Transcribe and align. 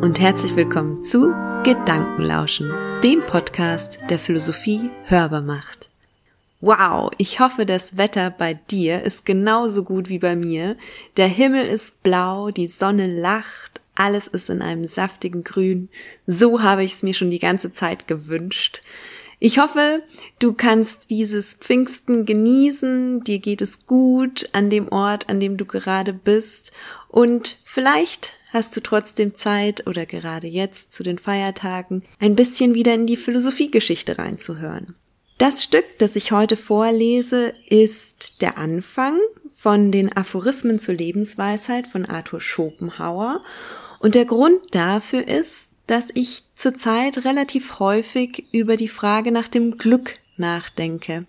und 0.00 0.20
herzlich 0.20 0.54
willkommen 0.54 1.02
zu 1.02 1.34
Gedankenlauschen, 1.64 2.72
dem 3.02 3.20
Podcast, 3.26 3.98
der 4.08 4.20
Philosophie 4.20 4.90
hörbar 5.02 5.42
macht. 5.42 5.90
Wow, 6.60 7.10
ich 7.18 7.40
hoffe, 7.40 7.66
das 7.66 7.96
Wetter 7.96 8.30
bei 8.30 8.54
dir 8.54 9.02
ist 9.02 9.26
genauso 9.26 9.82
gut 9.82 10.08
wie 10.08 10.20
bei 10.20 10.36
mir. 10.36 10.76
Der 11.16 11.26
Himmel 11.26 11.66
ist 11.66 12.00
blau, 12.04 12.50
die 12.50 12.68
Sonne 12.68 13.08
lacht, 13.08 13.80
alles 13.96 14.28
ist 14.28 14.50
in 14.50 14.62
einem 14.62 14.86
saftigen 14.86 15.42
Grün. 15.42 15.88
So 16.28 16.62
habe 16.62 16.84
ich 16.84 16.92
es 16.92 17.02
mir 17.02 17.14
schon 17.14 17.30
die 17.30 17.40
ganze 17.40 17.72
Zeit 17.72 18.06
gewünscht. 18.06 18.82
Ich 19.40 19.58
hoffe, 19.58 20.04
du 20.38 20.52
kannst 20.52 21.10
dieses 21.10 21.54
Pfingsten 21.54 22.24
genießen, 22.24 23.24
dir 23.24 23.40
geht 23.40 23.62
es 23.62 23.86
gut 23.86 24.48
an 24.52 24.70
dem 24.70 24.92
Ort, 24.92 25.28
an 25.28 25.40
dem 25.40 25.56
du 25.56 25.64
gerade 25.64 26.12
bist 26.12 26.70
und 27.08 27.58
vielleicht 27.64 28.37
hast 28.52 28.76
du 28.76 28.80
trotzdem 28.80 29.34
Zeit 29.34 29.86
oder 29.86 30.06
gerade 30.06 30.46
jetzt 30.46 30.92
zu 30.92 31.02
den 31.02 31.18
Feiertagen 31.18 32.02
ein 32.18 32.34
bisschen 32.34 32.74
wieder 32.74 32.94
in 32.94 33.06
die 33.06 33.16
Philosophiegeschichte 33.16 34.18
reinzuhören. 34.18 34.94
Das 35.38 35.62
Stück, 35.62 35.84
das 35.98 36.16
ich 36.16 36.32
heute 36.32 36.56
vorlese, 36.56 37.52
ist 37.68 38.42
der 38.42 38.58
Anfang 38.58 39.18
von 39.54 39.92
den 39.92 40.16
Aphorismen 40.16 40.80
zur 40.80 40.94
Lebensweisheit 40.94 41.86
von 41.86 42.06
Arthur 42.06 42.40
Schopenhauer. 42.40 43.42
Und 44.00 44.14
der 44.14 44.24
Grund 44.24 44.60
dafür 44.72 45.26
ist, 45.28 45.70
dass 45.86 46.10
ich 46.14 46.42
zurzeit 46.54 47.24
relativ 47.24 47.78
häufig 47.78 48.46
über 48.52 48.76
die 48.76 48.88
Frage 48.88 49.32
nach 49.32 49.48
dem 49.48 49.76
Glück 49.76 50.14
nachdenke. 50.36 51.26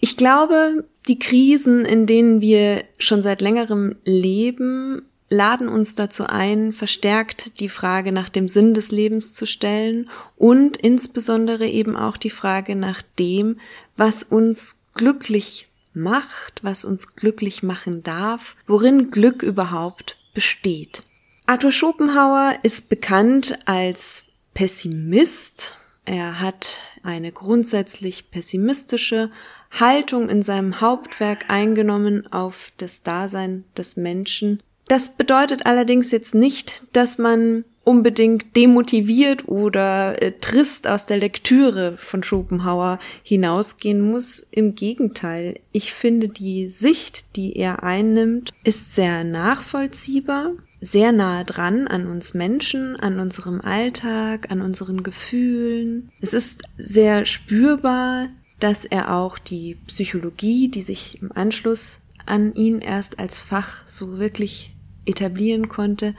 Ich 0.00 0.16
glaube, 0.16 0.84
die 1.08 1.18
Krisen, 1.18 1.84
in 1.84 2.06
denen 2.06 2.40
wir 2.40 2.84
schon 2.98 3.22
seit 3.22 3.40
längerem 3.40 3.96
leben, 4.04 5.02
laden 5.28 5.68
uns 5.68 5.94
dazu 5.94 6.26
ein, 6.26 6.72
verstärkt 6.72 7.60
die 7.60 7.68
Frage 7.68 8.12
nach 8.12 8.28
dem 8.28 8.48
Sinn 8.48 8.74
des 8.74 8.90
Lebens 8.90 9.32
zu 9.32 9.46
stellen 9.46 10.08
und 10.36 10.76
insbesondere 10.76 11.66
eben 11.66 11.96
auch 11.96 12.16
die 12.16 12.30
Frage 12.30 12.76
nach 12.76 13.02
dem, 13.18 13.58
was 13.96 14.22
uns 14.22 14.84
glücklich 14.94 15.68
macht, 15.94 16.62
was 16.62 16.84
uns 16.84 17.16
glücklich 17.16 17.62
machen 17.62 18.02
darf, 18.02 18.56
worin 18.66 19.10
Glück 19.10 19.42
überhaupt 19.42 20.16
besteht. 20.34 21.02
Arthur 21.46 21.72
Schopenhauer 21.72 22.54
ist 22.62 22.88
bekannt 22.88 23.58
als 23.66 24.24
Pessimist. 24.54 25.76
Er 26.04 26.40
hat 26.40 26.80
eine 27.02 27.32
grundsätzlich 27.32 28.30
pessimistische 28.30 29.30
Haltung 29.70 30.28
in 30.28 30.42
seinem 30.42 30.80
Hauptwerk 30.80 31.46
eingenommen 31.48 32.30
auf 32.32 32.72
das 32.76 33.02
Dasein 33.02 33.64
des 33.76 33.96
Menschen 33.96 34.62
das 34.88 35.16
bedeutet 35.16 35.66
allerdings 35.66 36.10
jetzt 36.10 36.34
nicht, 36.34 36.82
dass 36.92 37.18
man 37.18 37.64
unbedingt 37.86 38.56
demotiviert 38.56 39.46
oder 39.46 40.20
äh, 40.20 40.32
trist 40.32 40.88
aus 40.88 41.06
der 41.06 41.18
Lektüre 41.18 41.96
von 41.96 42.24
Schopenhauer 42.24 42.98
hinausgehen 43.22 44.00
muss. 44.00 44.44
Im 44.50 44.74
Gegenteil, 44.74 45.60
ich 45.70 45.92
finde 45.92 46.28
die 46.28 46.68
Sicht, 46.68 47.36
die 47.36 47.56
er 47.56 47.84
einnimmt, 47.84 48.52
ist 48.64 48.96
sehr 48.96 49.22
nachvollziehbar, 49.22 50.54
sehr 50.80 51.12
nahe 51.12 51.44
dran 51.44 51.86
an 51.86 52.06
uns 52.06 52.34
Menschen, 52.34 52.96
an 52.96 53.20
unserem 53.20 53.60
Alltag, 53.60 54.50
an 54.50 54.62
unseren 54.62 55.04
Gefühlen. 55.04 56.10
Es 56.20 56.34
ist 56.34 56.62
sehr 56.76 57.24
spürbar, 57.24 58.28
dass 58.58 58.84
er 58.84 59.14
auch 59.14 59.38
die 59.38 59.76
Psychologie, 59.86 60.68
die 60.68 60.82
sich 60.82 61.22
im 61.22 61.30
Anschluss 61.32 62.00
an 62.26 62.52
ihn 62.54 62.80
erst 62.80 63.20
als 63.20 63.38
Fach 63.38 63.86
so 63.86 64.18
wirklich 64.18 64.75
etablieren 65.06 65.68
konnte, 65.68 66.14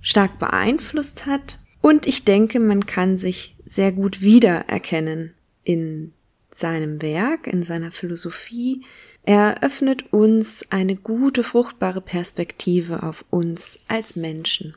stark 0.00 0.38
beeinflusst 0.38 1.26
hat. 1.26 1.58
Und 1.80 2.06
ich 2.06 2.24
denke, 2.24 2.60
man 2.60 2.86
kann 2.86 3.16
sich 3.16 3.56
sehr 3.64 3.92
gut 3.92 4.20
wiedererkennen 4.22 5.34
in 5.64 6.12
seinem 6.50 7.00
Werk, 7.02 7.46
in 7.46 7.62
seiner 7.62 7.90
Philosophie. 7.90 8.82
Er 9.22 9.56
eröffnet 9.56 10.12
uns 10.12 10.64
eine 10.70 10.96
gute, 10.96 11.42
fruchtbare 11.42 12.00
Perspektive 12.00 13.02
auf 13.02 13.24
uns 13.30 13.78
als 13.88 14.16
Menschen. 14.16 14.74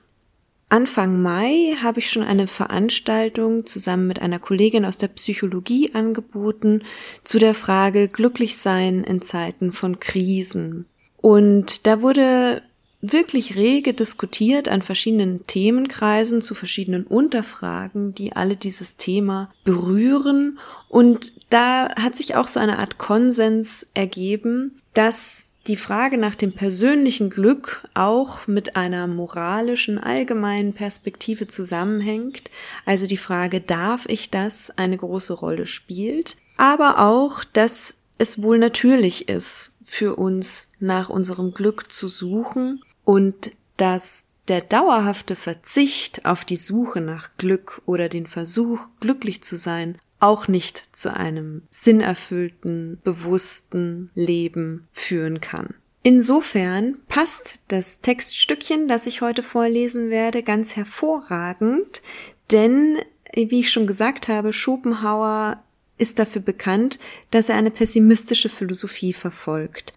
Anfang 0.72 1.22
Mai 1.22 1.76
habe 1.84 2.00
ich 2.00 2.10
schon 2.10 2.24
eine 2.24 2.48
Veranstaltung 2.48 3.66
zusammen 3.66 4.08
mit 4.08 4.22
einer 4.22 4.40
Kollegin 4.40 4.86
aus 4.86 4.98
der 4.98 5.10
Psychologie 5.10 5.94
angeboten 5.94 6.84
zu 7.26 7.40
der 7.40 7.54
Frage 7.54 8.08
glücklich 8.08 8.56
sein 8.56 9.04
in 9.04 9.22
Zeiten 9.22 9.74
von 9.74 10.00
Krisen. 10.00 10.86
Und 11.18 11.88
da 11.88 12.02
wurde 12.02 12.62
wirklich 13.02 13.56
rege 13.56 13.94
diskutiert 13.94 14.68
an 14.70 14.82
verschiedenen 14.82 15.46
Themenkreisen 15.48 16.42
zu 16.42 16.56
verschiedenen 16.56 17.06
Unterfragen, 17.06 18.14
die 18.14 18.34
alle 18.34 18.56
dieses 18.56 18.98
Thema 18.98 19.50
berühren. 19.64 20.60
Und 20.88 21.34
da 21.50 21.90
hat 21.96 22.16
sich 22.16 22.36
auch 22.36 22.48
so 22.48 22.60
eine 22.60 22.80
Art 22.80 22.98
Konsens 22.98 23.88
ergeben, 23.94 24.80
dass 24.94 25.46
die 25.68 25.78
Frage 25.78 26.18
nach 26.18 26.36
dem 26.36 26.54
persönlichen 26.54 27.30
Glück 27.30 27.84
auch 27.94 28.48
mit 28.48 28.76
einer 28.76 29.06
moralischen 29.06 30.00
allgemeinen 30.00 30.74
Perspektive 30.74 31.48
zusammenhängt. 31.48 32.50
Also 32.86 33.06
die 33.06 33.18
Frage, 33.18 33.62
darf 33.62 34.06
ich 34.08 34.32
das, 34.32 34.76
eine 34.78 34.98
große 34.98 35.34
Rolle 35.34 35.68
spielt. 35.68 36.38
Aber 36.58 37.00
auch, 37.00 37.44
dass 37.44 37.98
es 38.18 38.42
wohl 38.42 38.58
natürlich 38.58 39.30
ist, 39.30 39.74
für 39.84 40.16
uns 40.16 40.70
nach 40.80 41.10
unserem 41.10 41.54
Glück 41.54 41.92
zu 41.92 42.08
suchen 42.08 42.82
und 43.12 43.52
dass 43.76 44.24
der 44.48 44.62
dauerhafte 44.62 45.36
Verzicht 45.36 46.26
auf 46.26 46.46
die 46.46 46.56
Suche 46.56 47.02
nach 47.02 47.36
Glück 47.36 47.82
oder 47.86 48.08
den 48.08 48.26
Versuch, 48.26 48.80
glücklich 49.02 49.44
zu 49.44 49.58
sein, 49.58 49.98
auch 50.22 50.48
nicht 50.48 50.96
zu 50.96 51.14
einem 51.14 51.64
sinnerfüllten, 51.70 53.02
bewussten 53.04 54.12
Leben 54.16 54.88
führen 54.94 55.42
kann. 55.42 55.74
Insofern 56.04 57.00
passt 57.10 57.60
das 57.68 58.00
Textstückchen, 58.00 58.88
das 58.88 59.06
ich 59.08 59.20
heute 59.20 59.44
vorlesen 59.44 60.10
werde, 60.10 60.42
ganz 60.42 60.78
hervorragend, 60.78 62.02
denn, 62.50 63.00
wie 63.34 63.60
ich 63.60 63.74
schon 63.74 63.88
gesagt 63.88 64.30
habe, 64.30 64.54
Schopenhauer 64.54 65.62
ist 65.98 66.18
dafür 66.18 66.42
bekannt, 66.42 66.98
dass 67.30 67.50
er 67.50 67.58
eine 67.58 67.72
pessimistische 67.72 68.48
Philosophie 68.48 69.12
verfolgt. 69.12 69.92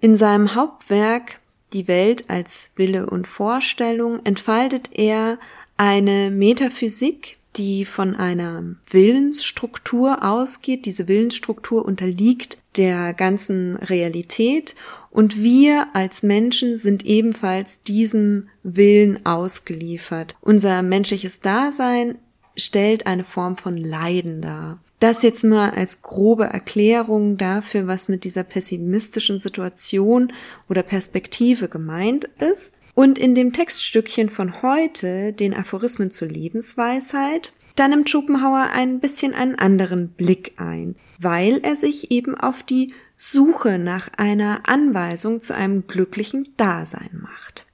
In 0.00 0.16
seinem 0.16 0.54
Hauptwerk 0.54 1.40
die 1.72 1.88
Welt 1.88 2.30
als 2.30 2.70
Wille 2.76 3.06
und 3.06 3.26
Vorstellung 3.26 4.24
entfaltet 4.24 4.90
er 4.92 5.38
eine 5.76 6.30
Metaphysik, 6.30 7.38
die 7.56 7.84
von 7.84 8.14
einer 8.14 8.76
Willensstruktur 8.90 10.24
ausgeht. 10.24 10.86
Diese 10.86 11.08
Willensstruktur 11.08 11.84
unterliegt 11.84 12.58
der 12.76 13.12
ganzen 13.12 13.76
Realität 13.76 14.76
und 15.10 15.42
wir 15.42 15.88
als 15.94 16.22
Menschen 16.22 16.76
sind 16.76 17.04
ebenfalls 17.04 17.80
diesem 17.80 18.48
Willen 18.62 19.24
ausgeliefert. 19.26 20.36
Unser 20.40 20.82
menschliches 20.82 21.40
Dasein 21.40 22.18
stellt 22.56 23.06
eine 23.06 23.24
Form 23.24 23.56
von 23.56 23.76
Leiden 23.76 24.42
dar. 24.42 24.78
Das 25.00 25.22
jetzt 25.22 25.44
mal 25.44 25.70
als 25.70 26.02
grobe 26.02 26.44
Erklärung 26.44 27.36
dafür, 27.36 27.86
was 27.86 28.08
mit 28.08 28.24
dieser 28.24 28.42
pessimistischen 28.42 29.38
Situation 29.38 30.32
oder 30.68 30.82
Perspektive 30.82 31.68
gemeint 31.68 32.24
ist. 32.40 32.82
Und 32.94 33.16
in 33.16 33.36
dem 33.36 33.52
Textstückchen 33.52 34.28
von 34.28 34.60
heute, 34.60 35.32
den 35.32 35.54
Aphorismen 35.54 36.10
zur 36.10 36.26
Lebensweisheit, 36.26 37.52
da 37.76 37.86
nimmt 37.86 38.10
Schopenhauer 38.10 38.70
ein 38.72 38.98
bisschen 38.98 39.34
einen 39.34 39.54
anderen 39.54 40.08
Blick 40.08 40.54
ein, 40.56 40.96
weil 41.20 41.60
er 41.62 41.76
sich 41.76 42.10
eben 42.10 42.34
auf 42.34 42.64
die 42.64 42.92
Suche 43.14 43.78
nach 43.78 44.08
einer 44.16 44.68
Anweisung 44.68 45.38
zu 45.38 45.54
einem 45.54 45.86
glücklichen 45.86 46.48
Dasein 46.56 47.10
macht. 47.22 47.66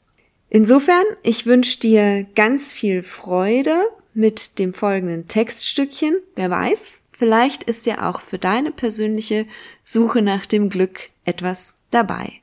Insofern, 0.51 1.05
ich 1.23 1.47
wünsche 1.47 1.79
dir 1.79 2.27
ganz 2.35 2.75
viel 2.75 3.03
Freude 3.03 3.75
mit 4.13 4.59
dem 4.59 4.75
folgenden 4.75 5.27
Textstückchen. 5.27 6.17
Wer 6.37 6.51
weiß, 6.51 7.01
Vielleicht 7.17 7.63
ist 7.63 7.87
ja 7.87 8.11
auch 8.11 8.21
für 8.21 8.39
deine 8.39 8.73
persönliche 8.73 9.47
Suche 9.85 10.21
nach 10.21 10.47
dem 10.47 10.69
Glück 10.69 11.11
etwas 11.25 11.77
dabei. 11.93 12.41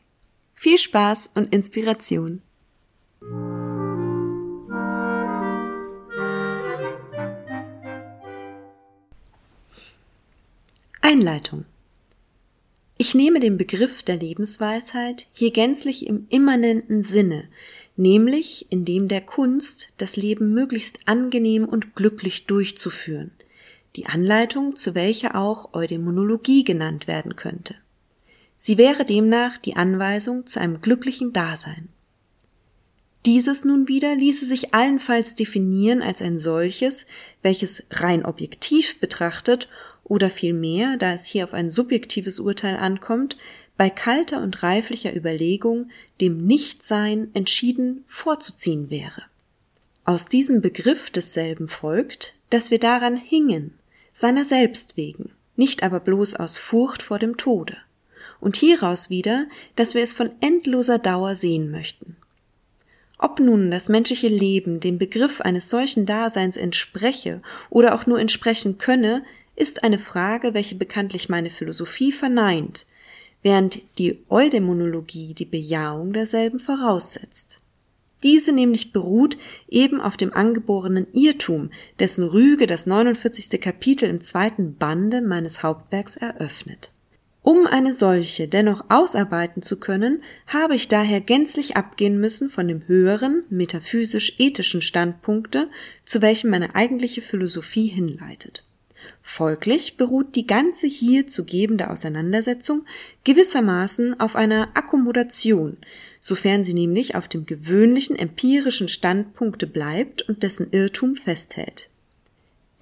Viel 0.56 0.78
Spaß 0.78 1.32
und 1.36 1.54
Inspiration. 1.54 2.42
Einleitung. 11.02 11.66
Ich 12.98 13.14
nehme 13.14 13.42
den 13.42 13.58
Begriff 13.58 14.04
der 14.04 14.16
Lebensweisheit 14.16 15.28
hier 15.34 15.52
gänzlich 15.52 16.08
im 16.08 16.28
immanenten 16.30 17.04
Sinne, 17.04 17.50
nämlich 17.98 18.68
in 18.70 18.86
dem 18.86 19.10
der 19.10 19.20
Kunst, 19.20 19.90
das 19.98 20.16
Leben 20.16 20.54
möglichst 20.54 21.00
angenehm 21.08 21.66
und 21.66 21.94
glücklich 21.94 22.46
durchzuführen, 22.46 23.32
die 23.96 24.06
Anleitung, 24.06 24.76
zu 24.76 24.96
welcher 24.96 25.36
auch 25.36 25.74
Eudämonologie 25.74 26.64
genannt 26.64 27.08
werden 27.08 27.36
könnte. 27.36 27.76
Sie 28.58 28.78
wäre 28.78 29.06
demnach 29.06 29.58
die 29.58 29.76
Anweisung 29.76 30.46
zu 30.46 30.60
einem 30.60 30.82
glücklichen 30.82 31.34
Dasein. 31.34 31.90
Dieses 33.26 33.66
nun 33.66 33.88
wieder 33.88 34.16
ließe 34.16 34.46
sich 34.46 34.74
allenfalls 34.74 35.36
definieren 35.36 36.02
als 36.02 36.22
ein 36.22 36.38
solches, 36.38 37.06
welches 37.44 37.84
rein 37.92 38.26
objektiv 38.26 39.00
betrachtet 39.00 39.68
oder 40.04 40.30
vielmehr, 40.30 40.98
da 40.98 41.14
es 41.14 41.26
hier 41.26 41.44
auf 41.44 41.54
ein 41.54 41.70
subjektives 41.70 42.40
Urteil 42.40 42.78
ankommt, 42.78 43.38
bei 43.78 43.90
kalter 43.90 44.42
und 44.42 44.64
reiflicher 44.64 45.16
Überlegung 45.16 45.90
dem 46.20 46.46
Nichtsein 46.46 47.30
entschieden 47.34 48.04
vorzuziehen 48.08 48.90
wäre. 48.90 49.24
Aus 50.04 50.28
diesem 50.28 50.62
Begriff 50.62 51.10
desselben 51.10 51.68
folgt, 51.68 52.36
dass 52.50 52.72
wir 52.72 52.80
daran 52.80 53.18
hingen, 53.18 53.74
seiner 54.14 54.46
selbst 54.46 54.98
wegen, 54.98 55.32
nicht 55.56 55.84
aber 55.84 56.00
bloß 56.00 56.36
aus 56.36 56.58
Furcht 56.58 57.02
vor 57.02 57.20
dem 57.20 57.38
Tode. 57.38 57.78
Und 58.40 58.56
hieraus 58.56 59.10
wieder, 59.10 59.46
dass 59.76 59.94
wir 59.94 60.02
es 60.02 60.14
von 60.14 60.32
endloser 60.42 60.98
Dauer 60.98 61.36
sehen 61.36 61.72
möchten. 61.72 62.16
Ob 63.24 63.40
nun 63.40 63.70
das 63.70 63.88
menschliche 63.88 64.30
Leben 64.30 64.80
dem 64.80 64.98
Begriff 64.98 65.42
eines 65.42 65.70
solchen 65.70 66.08
Daseins 66.08 66.58
entspreche 66.58 67.44
oder 67.70 67.94
auch 67.94 68.08
nur 68.08 68.20
entsprechen 68.20 68.80
könne, 68.80 69.24
ist 69.56 69.84
eine 69.84 70.00
Frage, 70.00 70.56
welche 70.56 70.74
bekanntlich 70.74 71.30
meine 71.30 71.52
Philosophie 71.52 72.12
verneint, 72.12 72.88
während 73.44 73.82
die 74.00 74.18
Eudämonologie 74.28 75.36
die 75.36 75.46
Bejahung 75.46 76.14
derselben 76.14 76.58
voraussetzt. 76.58 77.61
Diese 78.24 78.54
nämlich 78.54 78.92
beruht 78.92 79.38
eben 79.68 80.00
auf 80.00 80.16
dem 80.16 80.34
angeborenen 80.34 81.08
Irrtum, 81.14 81.72
dessen 82.00 82.24
Rüge 82.28 82.68
das 82.68 82.86
49. 82.86 83.60
Kapitel 83.60 84.08
im 84.08 84.22
zweiten 84.22 84.76
Bande 84.76 85.22
meines 85.22 85.64
Hauptwerks 85.64 86.18
eröffnet. 86.18 86.92
Um 87.44 87.66
eine 87.66 87.92
solche 87.92 88.48
dennoch 88.48 88.86
ausarbeiten 88.90 89.64
zu 89.64 89.80
können, 89.80 90.22
habe 90.46 90.76
ich 90.76 90.88
daher 90.88 91.22
gänzlich 91.22 91.76
abgehen 91.76 92.20
müssen 92.20 92.52
von 92.52 92.68
dem 92.68 92.88
höheren, 92.88 93.44
metaphysisch-ethischen 93.50 94.84
Standpunkte, 94.84 95.68
zu 96.06 96.22
welchem 96.22 96.52
meine 96.52 96.76
eigentliche 96.76 97.24
Philosophie 97.24 97.88
hinleitet. 97.88 98.68
Folglich 99.24 99.98
beruht 99.98 100.36
die 100.36 100.48
ganze 100.48 100.88
hier 100.88 101.28
zu 101.28 101.46
gebende 101.46 101.90
Auseinandersetzung 101.90 102.86
gewissermaßen 103.24 104.20
auf 104.20 104.36
einer 104.36 104.70
Akkommodation, 104.74 105.78
sofern 106.20 106.64
sie 106.64 106.74
nämlich 106.74 107.16
auf 107.16 107.28
dem 107.28 107.46
gewöhnlichen 107.46 108.16
empirischen 108.16 108.88
Standpunkte 108.88 109.68
bleibt 109.68 110.24
und 110.24 110.44
dessen 110.44 110.72
Irrtum 110.72 111.16
festhält. 111.16 111.90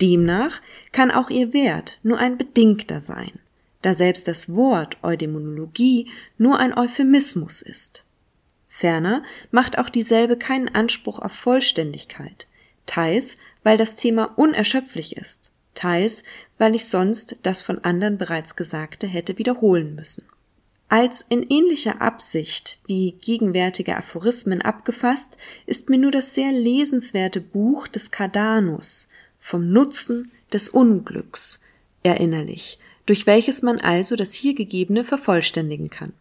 Demnach 0.02 0.62
kann 0.92 1.12
auch 1.12 1.30
ihr 1.30 1.54
Wert 1.54 2.00
nur 2.04 2.18
ein 2.18 2.38
bedingter 2.38 3.02
sein, 3.02 3.34
da 3.82 3.94
selbst 3.94 4.28
das 4.28 4.54
Wort 4.56 4.98
Eudämonologie 5.04 6.10
nur 6.38 6.58
ein 6.58 6.78
Euphemismus 6.78 7.62
ist. 7.62 8.06
Ferner 8.70 9.24
macht 9.52 9.78
auch 9.78 9.90
dieselbe 9.90 10.38
keinen 10.38 10.70
Anspruch 10.70 11.20
auf 11.20 11.34
Vollständigkeit, 11.34 12.48
teils 12.86 13.36
weil 13.64 13.78
das 13.78 13.96
Thema 13.96 14.38
unerschöpflich 14.38 15.18
ist, 15.18 15.52
teils 15.80 16.24
weil 16.60 16.76
ich 16.76 16.86
sonst 16.86 17.38
das 17.42 17.64
von 17.64 17.80
anderen 17.84 18.20
bereits 18.20 18.56
Gesagte 18.56 19.08
hätte 19.08 19.40
wiederholen 19.40 19.96
müssen. 19.96 20.26
Als 20.90 21.24
in 21.30 21.44
ähnlicher 21.50 22.02
Absicht 22.02 22.80
wie 22.86 23.14
gegenwärtige 23.14 23.96
Aphorismen 23.96 24.62
abgefasst, 24.62 25.38
ist 25.66 25.90
mir 25.90 25.98
nur 25.98 26.12
das 26.12 26.36
sehr 26.36 26.52
lesenswerte 26.52 27.42
Buch 27.42 27.88
des 27.88 28.12
Cardanus 28.12 29.10
vom 29.40 29.72
Nutzen 29.72 30.32
des 30.52 30.68
Unglücks 30.68 31.62
erinnerlich, 32.04 32.80
durch 33.06 33.26
welches 33.26 33.62
man 33.62 33.80
also 33.80 34.16
das 34.16 34.34
hier 34.34 34.56
gegebene 34.56 35.04
vervollständigen 35.04 35.90
kann. 35.90 36.14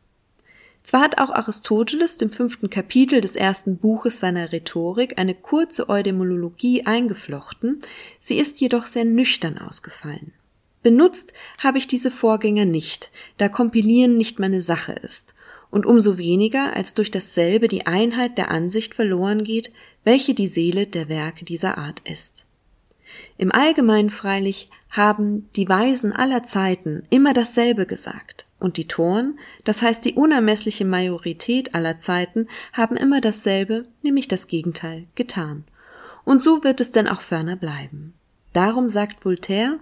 Zwar 0.89 1.03
hat 1.03 1.19
auch 1.19 1.29
Aristoteles 1.29 2.17
im 2.17 2.31
fünften 2.31 2.71
Kapitel 2.71 3.21
des 3.21 3.37
ersten 3.37 3.77
Buches 3.77 4.21
seiner 4.21 4.53
Rhetorik 4.53 5.19
eine 5.19 5.35
kurze 5.35 5.91
Eudemologie 5.91 6.87
eingeflochten, 6.87 7.83
sie 8.21 8.39
ist 8.39 8.59
jedoch 8.63 8.87
sehr 8.87 9.05
nüchtern 9.05 9.59
ausgefallen. 9.59 10.33
Benutzt 10.83 11.35
habe 11.59 11.77
ich 11.77 11.89
diese 11.89 12.11
Vorgänger 12.11 12.65
nicht, 12.65 13.11
da 13.37 13.51
Kompilieren 13.51 14.17
nicht 14.17 14.39
meine 14.39 14.63
Sache 14.63 14.93
ist, 14.93 15.35
und 15.71 15.85
umso 15.85 16.17
weniger, 16.17 16.75
als 16.75 16.95
durch 16.95 17.11
dasselbe 17.11 17.69
die 17.69 17.85
Einheit 17.85 18.39
der 18.39 18.51
Ansicht 18.51 18.95
verloren 18.95 19.45
geht, 19.45 19.71
welche 20.05 20.33
die 20.33 20.49
Seele 20.49 20.87
der 20.87 21.11
Werke 21.11 21.45
dieser 21.45 21.77
Art 21.77 22.01
ist. 22.09 22.47
Im 23.37 23.53
Allgemeinen 23.53 24.09
freilich 24.09 24.71
haben 24.91 25.49
die 25.57 25.69
Weisen 25.69 26.13
aller 26.13 26.43
Zeiten 26.43 27.05
immer 27.11 27.35
dasselbe 27.35 27.87
gesagt. 27.87 28.47
Und 28.61 28.77
die 28.77 28.89
Toren, 28.89 29.39
das 29.65 29.83
heißt 29.83 30.05
die 30.05 30.15
unermessliche 30.15 30.85
Majorität 30.85 31.75
aller 31.75 31.99
Zeiten, 31.99 32.49
haben 32.73 32.97
immer 32.97 33.21
dasselbe, 33.21 33.85
nämlich 34.03 34.27
das 34.27 34.49
Gegenteil, 34.49 35.07
getan. 35.15 35.65
Und 36.25 36.43
so 36.43 36.65
wird 36.65 36.81
es 36.81 36.91
denn 36.91 37.07
auch 37.09 37.21
ferner 37.21 37.57
bleiben. 37.57 38.15
Darum 38.53 38.91
sagt 38.91 39.25
Voltaire, 39.25 39.79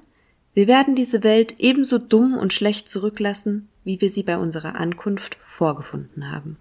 wir 0.52 0.66
werden 0.66 0.94
diese 0.94 1.22
Welt 1.22 1.56
ebenso 1.58 1.98
dumm 1.98 2.36
und 2.36 2.52
schlecht 2.52 2.88
zurücklassen, 2.88 3.68
wie 3.84 4.00
wir 4.00 4.10
sie 4.10 4.22
bei 4.22 4.36
unserer 4.36 4.76
Ankunft 4.76 5.38
vorgefunden 5.44 6.30
haben. 6.30 6.56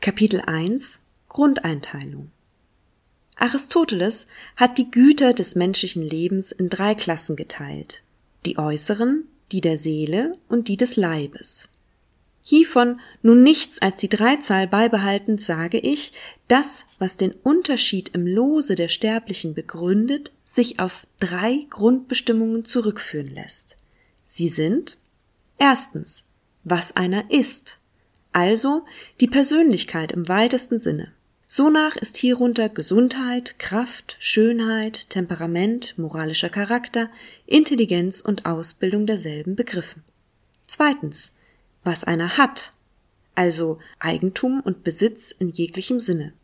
Kapitel 0.00 0.42
1 0.42 1.00
Grundeinteilung 1.28 2.30
Aristoteles 3.38 4.26
hat 4.56 4.78
die 4.78 4.90
Güter 4.90 5.32
des 5.32 5.54
menschlichen 5.54 6.02
Lebens 6.02 6.52
in 6.52 6.68
drei 6.68 6.94
Klassen 6.94 7.36
geteilt. 7.36 8.02
Die 8.44 8.58
äußeren, 8.58 9.24
die 9.52 9.60
der 9.60 9.78
Seele 9.78 10.36
und 10.48 10.68
die 10.68 10.76
des 10.76 10.96
Leibes. 10.96 11.68
Hiervon 12.42 13.00
nun 13.22 13.42
nichts 13.42 13.80
als 13.82 13.98
die 13.98 14.08
Dreizahl 14.08 14.66
beibehaltend 14.66 15.40
sage 15.40 15.78
ich, 15.78 16.12
das, 16.48 16.86
was 16.98 17.18
den 17.18 17.32
Unterschied 17.32 18.08
im 18.14 18.26
Lose 18.26 18.74
der 18.74 18.88
Sterblichen 18.88 19.52
begründet, 19.52 20.32
sich 20.44 20.80
auf 20.80 21.06
drei 21.20 21.66
Grundbestimmungen 21.68 22.64
zurückführen 22.64 23.28
lässt. 23.28 23.76
Sie 24.24 24.48
sind 24.48 24.96
erstens, 25.58 26.24
was 26.64 26.96
einer 26.96 27.30
ist, 27.30 27.78
also 28.32 28.84
die 29.20 29.28
Persönlichkeit 29.28 30.12
im 30.12 30.28
weitesten 30.28 30.78
Sinne. 30.78 31.12
Sonach 31.50 31.96
ist 31.96 32.18
hierunter 32.18 32.68
Gesundheit, 32.68 33.58
Kraft, 33.58 34.16
Schönheit, 34.18 35.08
Temperament, 35.08 35.96
moralischer 35.96 36.50
Charakter, 36.50 37.08
Intelligenz 37.46 38.20
und 38.20 38.44
Ausbildung 38.44 39.06
derselben 39.06 39.56
begriffen. 39.56 40.04
Zweitens, 40.66 41.32
was 41.84 42.04
einer 42.04 42.36
hat, 42.36 42.74
also 43.34 43.78
Eigentum 43.98 44.60
und 44.60 44.84
Besitz 44.84 45.30
in 45.30 45.48
jeglichem 45.48 46.00
Sinne. 46.00 46.34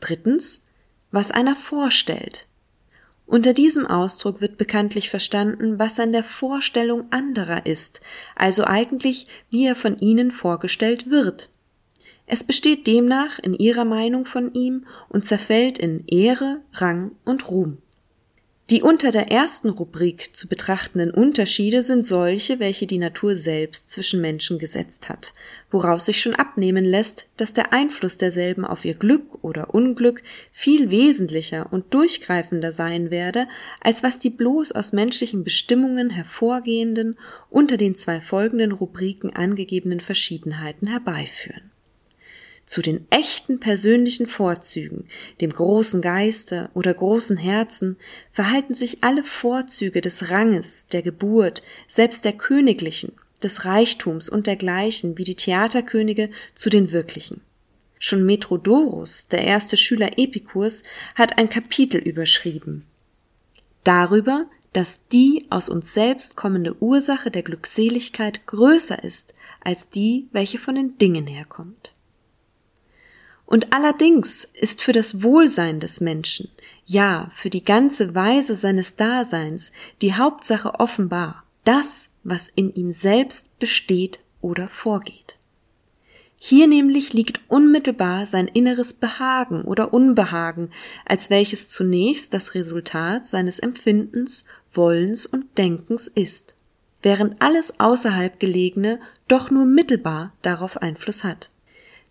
Drittens, 0.00 0.64
was 1.12 1.30
einer 1.30 1.54
vorstellt. 1.54 2.48
Unter 3.28 3.52
diesem 3.52 3.86
Ausdruck 3.86 4.40
wird 4.40 4.56
bekanntlich 4.56 5.08
verstanden, 5.08 5.78
was 5.78 6.00
an 6.00 6.10
der 6.10 6.24
Vorstellung 6.24 7.12
anderer 7.12 7.64
ist, 7.64 8.00
also 8.34 8.64
eigentlich, 8.64 9.28
wie 9.50 9.66
er 9.66 9.76
von 9.76 10.00
ihnen 10.00 10.32
vorgestellt 10.32 11.08
wird. 11.08 11.48
Es 12.30 12.44
besteht 12.44 12.86
demnach 12.86 13.38
in 13.38 13.54
ihrer 13.54 13.86
Meinung 13.86 14.26
von 14.26 14.52
ihm 14.52 14.84
und 15.08 15.24
zerfällt 15.24 15.78
in 15.78 16.06
Ehre, 16.06 16.60
Rang 16.74 17.12
und 17.24 17.48
Ruhm. 17.50 17.78
Die 18.68 18.82
unter 18.82 19.10
der 19.10 19.32
ersten 19.32 19.70
Rubrik 19.70 20.36
zu 20.36 20.46
betrachtenden 20.46 21.10
Unterschiede 21.10 21.82
sind 21.82 22.04
solche, 22.04 22.60
welche 22.60 22.86
die 22.86 22.98
Natur 22.98 23.34
selbst 23.34 23.88
zwischen 23.88 24.20
Menschen 24.20 24.58
gesetzt 24.58 25.08
hat, 25.08 25.32
woraus 25.70 26.04
sich 26.04 26.20
schon 26.20 26.34
abnehmen 26.34 26.84
lässt, 26.84 27.28
dass 27.38 27.54
der 27.54 27.72
Einfluss 27.72 28.18
derselben 28.18 28.66
auf 28.66 28.84
ihr 28.84 28.92
Glück 28.92 29.42
oder 29.42 29.72
Unglück 29.72 30.22
viel 30.52 30.90
wesentlicher 30.90 31.72
und 31.72 31.94
durchgreifender 31.94 32.72
sein 32.72 33.10
werde, 33.10 33.48
als 33.80 34.02
was 34.02 34.18
die 34.18 34.28
bloß 34.28 34.72
aus 34.72 34.92
menschlichen 34.92 35.44
Bestimmungen 35.44 36.10
hervorgehenden, 36.10 37.16
unter 37.48 37.78
den 37.78 37.94
zwei 37.94 38.20
folgenden 38.20 38.72
Rubriken 38.72 39.34
angegebenen 39.34 40.00
Verschiedenheiten 40.00 40.88
herbeiführen 40.88 41.70
zu 42.68 42.82
den 42.82 43.06
echten 43.08 43.60
persönlichen 43.60 44.26
Vorzügen, 44.26 45.08
dem 45.40 45.50
großen 45.50 46.02
Geiste 46.02 46.68
oder 46.74 46.92
großen 46.92 47.38
Herzen, 47.38 47.96
verhalten 48.30 48.74
sich 48.74 48.98
alle 49.02 49.24
Vorzüge 49.24 50.02
des 50.02 50.30
Ranges, 50.30 50.86
der 50.88 51.00
Geburt, 51.00 51.62
selbst 51.86 52.26
der 52.26 52.34
Königlichen, 52.34 53.12
des 53.42 53.64
Reichtums 53.64 54.28
und 54.28 54.46
dergleichen 54.46 55.16
wie 55.16 55.24
die 55.24 55.34
Theaterkönige 55.34 56.28
zu 56.54 56.68
den 56.68 56.92
wirklichen. 56.92 57.40
Schon 57.98 58.26
Metrodorus, 58.26 59.28
der 59.28 59.44
erste 59.44 59.78
Schüler 59.78 60.18
Epikurs, 60.18 60.82
hat 61.14 61.38
ein 61.38 61.48
Kapitel 61.48 61.98
überschrieben. 61.98 62.84
Darüber, 63.82 64.44
dass 64.74 65.08
die 65.08 65.46
aus 65.48 65.70
uns 65.70 65.94
selbst 65.94 66.36
kommende 66.36 66.80
Ursache 66.82 67.30
der 67.30 67.42
Glückseligkeit 67.42 68.46
größer 68.46 69.02
ist 69.02 69.32
als 69.60 69.88
die, 69.88 70.28
welche 70.32 70.58
von 70.58 70.74
den 70.74 70.98
Dingen 70.98 71.26
herkommt. 71.26 71.94
Und 73.48 73.72
allerdings 73.72 74.46
ist 74.52 74.82
für 74.82 74.92
das 74.92 75.22
Wohlsein 75.22 75.80
des 75.80 76.02
Menschen, 76.02 76.50
ja, 76.84 77.30
für 77.32 77.48
die 77.48 77.64
ganze 77.64 78.14
Weise 78.14 78.58
seines 78.58 78.96
Daseins 78.96 79.72
die 80.02 80.12
Hauptsache 80.12 80.78
offenbar, 80.78 81.44
das, 81.64 82.08
was 82.24 82.48
in 82.54 82.74
ihm 82.74 82.92
selbst 82.92 83.58
besteht 83.58 84.20
oder 84.42 84.68
vorgeht. 84.68 85.38
Hier 86.36 86.66
nämlich 86.66 87.14
liegt 87.14 87.40
unmittelbar 87.48 88.26
sein 88.26 88.48
inneres 88.48 88.92
Behagen 88.92 89.62
oder 89.62 89.94
Unbehagen, 89.94 90.70
als 91.06 91.30
welches 91.30 91.70
zunächst 91.70 92.34
das 92.34 92.54
Resultat 92.54 93.26
seines 93.26 93.58
Empfindens, 93.58 94.44
Wollens 94.74 95.24
und 95.24 95.56
Denkens 95.56 96.06
ist, 96.06 96.52
während 97.00 97.40
alles 97.40 97.80
außerhalb 97.80 98.38
gelegene 98.38 99.00
doch 99.26 99.50
nur 99.50 99.64
mittelbar 99.64 100.34
darauf 100.42 100.76
Einfluss 100.82 101.24
hat. 101.24 101.48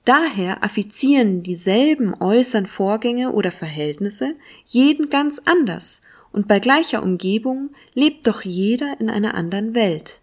Daher 0.08 0.64
affizieren 0.64 1.44
dieselben 1.44 2.14
äußeren 2.14 2.66
Vorgänge 2.66 3.34
oder 3.34 3.52
Verhältnisse 3.52 4.38
jeden 4.66 5.10
ganz 5.10 5.42
anders, 5.44 6.00
und 6.32 6.48
bei 6.48 6.60
gleicher 6.60 7.04
Umgebung 7.04 7.72
lebt 7.94 8.26
doch 8.26 8.44
jeder 8.44 9.02
in 9.02 9.10
einer 9.10 9.34
anderen 9.34 9.76
Welt. 9.76 10.22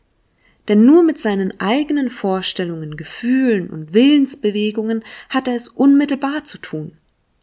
Denn 0.69 0.87
nur 0.87 1.03
mit 1.03 1.19
seinen 1.19 1.61
eigenen 1.61 2.09
Vorstellungen, 2.09 2.97
Gefühlen 2.97 3.69
und 3.69 3.93
Willensbewegungen 3.93 5.05
hat 5.29 5.49
er 5.49 5.55
es 5.55 5.69
unmittelbar 5.69 6.45
zu 6.45 6.57
tun. 6.57 6.97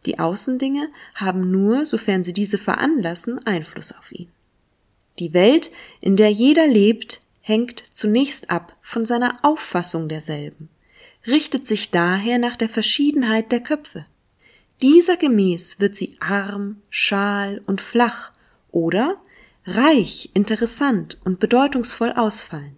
Die 0.04 0.18
Außendinge 0.18 0.88
haben 1.14 1.52
nur, 1.52 1.86
sofern 1.86 2.24
sie 2.24 2.32
diese 2.32 2.58
veranlassen, 2.58 3.38
Einfluss 3.46 3.92
auf 3.92 4.10
ihn. 4.10 4.26
Die 5.20 5.32
Welt, 5.32 5.70
in 6.00 6.16
der 6.16 6.32
jeder 6.32 6.66
lebt, 6.66 7.20
hängt 7.40 7.84
zunächst 7.90 8.50
ab 8.50 8.76
von 8.82 9.04
seiner 9.04 9.38
Auffassung 9.42 10.08
derselben, 10.08 10.68
richtet 11.26 11.66
sich 11.66 11.90
daher 11.90 12.38
nach 12.38 12.56
der 12.56 12.68
Verschiedenheit 12.68 13.52
der 13.52 13.60
Köpfe. 13.60 14.06
Dieser 14.80 15.16
gemäß 15.16 15.78
wird 15.78 15.94
sie 15.94 16.16
arm, 16.20 16.82
schal 16.90 17.62
und 17.66 17.80
flach 17.80 18.32
oder 18.70 19.16
reich, 19.64 20.30
interessant 20.34 21.18
und 21.24 21.38
bedeutungsvoll 21.38 22.12
ausfallen. 22.12 22.76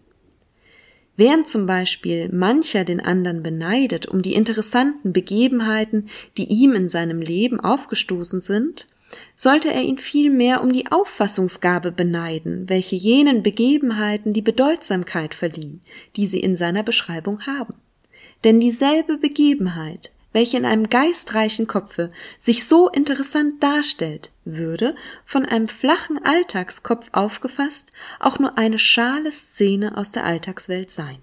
Während 1.16 1.46
zum 1.46 1.66
Beispiel 1.66 2.28
mancher 2.30 2.84
den 2.84 3.00
anderen 3.00 3.42
beneidet 3.42 4.06
um 4.06 4.20
die 4.20 4.34
interessanten 4.34 5.12
Begebenheiten, 5.12 6.08
die 6.36 6.46
ihm 6.46 6.72
in 6.72 6.88
seinem 6.88 7.20
Leben 7.20 7.60
aufgestoßen 7.60 8.40
sind, 8.40 8.88
sollte 9.36 9.72
er 9.72 9.82
ihn 9.82 9.98
vielmehr 9.98 10.60
um 10.60 10.72
die 10.72 10.90
Auffassungsgabe 10.90 11.92
beneiden, 11.92 12.68
welche 12.68 12.96
jenen 12.96 13.44
Begebenheiten 13.44 14.32
die 14.32 14.42
Bedeutsamkeit 14.42 15.34
verlieh, 15.34 15.78
die 16.16 16.26
sie 16.26 16.40
in 16.40 16.56
seiner 16.56 16.82
Beschreibung 16.82 17.46
haben. 17.46 17.74
Denn 18.44 18.60
dieselbe 18.60 19.18
Begebenheit 19.18 20.12
welche 20.34 20.56
in 20.56 20.66
einem 20.66 20.90
geistreichen 20.90 21.66
Kopfe 21.68 22.10
sich 22.38 22.66
so 22.66 22.90
interessant 22.90 23.62
darstellt, 23.62 24.32
würde, 24.44 24.96
von 25.24 25.46
einem 25.46 25.68
flachen 25.68 26.18
Alltagskopf 26.22 27.08
aufgefasst, 27.12 27.92
auch 28.18 28.40
nur 28.40 28.58
eine 28.58 28.80
schale 28.80 29.30
Szene 29.30 29.96
aus 29.96 30.10
der 30.10 30.24
Alltagswelt 30.24 30.90
sein. 30.90 31.18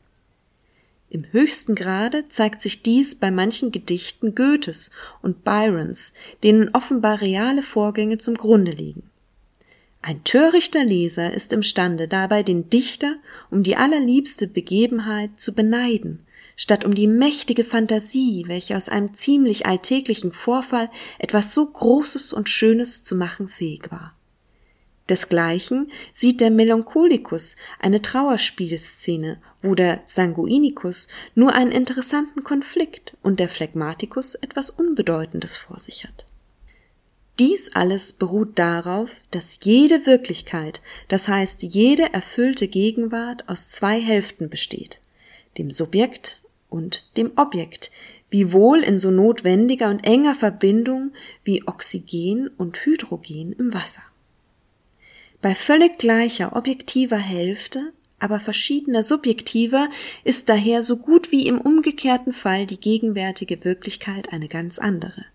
Im 1.09 1.25
höchsten 1.31 1.75
Grade 1.75 2.29
zeigt 2.29 2.61
sich 2.61 2.83
dies 2.83 3.15
bei 3.15 3.31
manchen 3.31 3.73
Gedichten 3.73 4.33
Goethes 4.33 4.91
und 5.21 5.43
Byrons, 5.43 6.13
denen 6.41 6.69
offenbar 6.73 7.19
reale 7.19 7.63
Vorgänge 7.63 8.17
zum 8.17 8.35
Grunde 8.35 8.71
liegen. 8.71 9.03
Ein 10.01 10.23
törichter 10.23 10.85
Leser 10.85 11.33
ist 11.33 11.51
imstande, 11.51 12.07
dabei 12.07 12.43
den 12.43 12.69
Dichter 12.69 13.17
um 13.51 13.61
die 13.61 13.75
allerliebste 13.75 14.47
Begebenheit 14.47 15.37
zu 15.37 15.53
beneiden 15.53 16.25
statt 16.61 16.85
um 16.85 16.93
die 16.93 17.07
mächtige 17.07 17.63
Fantasie, 17.63 18.43
welche 18.45 18.77
aus 18.77 18.87
einem 18.87 19.15
ziemlich 19.15 19.65
alltäglichen 19.65 20.31
Vorfall 20.31 20.91
etwas 21.17 21.55
so 21.55 21.65
Großes 21.65 22.33
und 22.33 22.49
Schönes 22.49 23.01
zu 23.01 23.15
machen 23.15 23.49
fähig 23.49 23.91
war. 23.91 24.15
Desgleichen 25.09 25.91
sieht 26.13 26.39
der 26.39 26.51
Melancholikus 26.51 27.55
eine 27.79 28.03
Trauerspielszene, 28.03 29.41
wo 29.63 29.73
der 29.73 30.03
Sanguinicus 30.05 31.07
nur 31.33 31.53
einen 31.53 31.71
interessanten 31.71 32.43
Konflikt 32.43 33.17
und 33.23 33.39
der 33.39 33.49
Phlegmaticus 33.49 34.35
etwas 34.35 34.69
Unbedeutendes 34.69 35.57
vor 35.57 35.79
sich 35.79 36.03
hat. 36.03 36.27
Dies 37.39 37.73
alles 37.73 38.13
beruht 38.13 38.59
darauf, 38.59 39.09
dass 39.31 39.57
jede 39.63 40.05
Wirklichkeit, 40.05 40.83
das 41.07 41.27
heißt 41.27 41.63
jede 41.63 42.13
erfüllte 42.13 42.67
Gegenwart 42.67 43.49
aus 43.49 43.69
zwei 43.69 43.99
Hälften 43.99 44.47
besteht, 44.47 45.01
dem 45.57 45.71
Subjekt 45.71 46.40
und 46.71 47.05
dem 47.17 47.31
Objekt, 47.35 47.91
wiewohl 48.31 48.79
in 48.79 48.97
so 48.97 49.11
notwendiger 49.11 49.89
und 49.89 50.03
enger 50.03 50.33
Verbindung 50.33 51.11
wie 51.43 51.67
Oxygen 51.67 52.47
und 52.57 52.83
Hydrogen 52.85 53.53
im 53.53 53.73
Wasser. 53.73 54.01
Bei 55.41 55.53
völlig 55.53 55.99
gleicher 55.99 56.55
objektiver 56.55 57.17
Hälfte, 57.17 57.93
aber 58.19 58.39
verschiedener 58.39 59.03
subjektiver 59.03 59.89
ist 60.23 60.47
daher 60.47 60.81
so 60.81 60.97
gut 60.97 61.31
wie 61.31 61.47
im 61.47 61.59
umgekehrten 61.59 62.33
Fall 62.33 62.65
die 62.65 62.79
gegenwärtige 62.79 63.63
Wirklichkeit 63.65 64.31
eine 64.31 64.47
ganz 64.47 64.79
andere. 64.79 65.25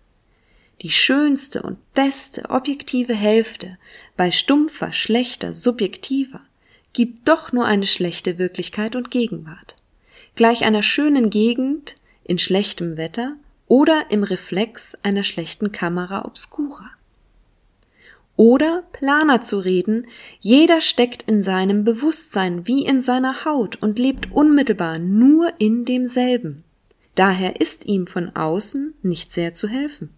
Die 0.81 0.91
schönste 0.91 1.61
und 1.63 1.77
beste 1.93 2.49
objektive 2.49 3.13
Hälfte 3.13 3.77
bei 4.15 4.31
stumpfer, 4.31 4.91
schlechter, 4.91 5.53
subjektiver 5.53 6.41
gibt 6.93 7.27
doch 7.27 7.51
nur 7.51 7.65
eine 7.65 7.85
schlechte 7.85 8.37
Wirklichkeit 8.37 8.95
und 8.95 9.11
Gegenwart 9.11 9.75
gleich 10.37 10.63
einer 10.63 10.81
schönen 10.81 11.29
Gegend 11.29 11.95
in 12.23 12.37
schlechtem 12.37 12.95
Wetter 12.95 13.35
oder 13.67 14.05
im 14.09 14.23
Reflex 14.23 14.95
einer 15.03 15.23
schlechten 15.23 15.73
Kamera 15.73 16.23
obscura. 16.25 16.91
Oder 18.37 18.83
planer 18.93 19.41
zu 19.41 19.59
reden, 19.59 20.05
jeder 20.39 20.79
steckt 20.79 21.23
in 21.23 21.41
seinem 21.41 21.83
Bewusstsein 21.83 22.67
wie 22.67 22.85
in 22.85 23.01
seiner 23.01 23.45
Haut 23.45 23.77
und 23.77 23.97
lebt 23.97 24.31
unmittelbar 24.31 24.99
nur 24.99 25.53
in 25.57 25.85
demselben. 25.85 26.63
Daher 27.15 27.59
ist 27.59 27.85
ihm 27.85 28.05
von 28.05 28.35
außen 28.35 28.93
nicht 29.01 29.31
sehr 29.31 29.53
zu 29.53 29.67
helfen. 29.67 30.11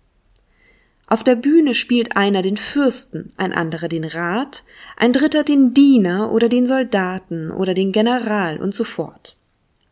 Auf 1.07 1.23
der 1.23 1.35
Bühne 1.35 1.73
spielt 1.73 2.17
einer 2.17 2.41
den 2.41 2.57
Fürsten, 2.57 3.31
ein 3.37 3.53
anderer 3.53 3.87
den 3.87 4.03
Rat, 4.03 4.65
ein 4.97 5.13
dritter 5.13 5.43
den 5.43 5.73
Diener 5.73 6.31
oder 6.31 6.49
den 6.49 6.67
Soldaten 6.67 7.51
oder 7.51 7.73
den 7.73 7.93
General 7.93 8.59
und 8.59 8.75
so 8.75 8.83
fort. 8.83 9.38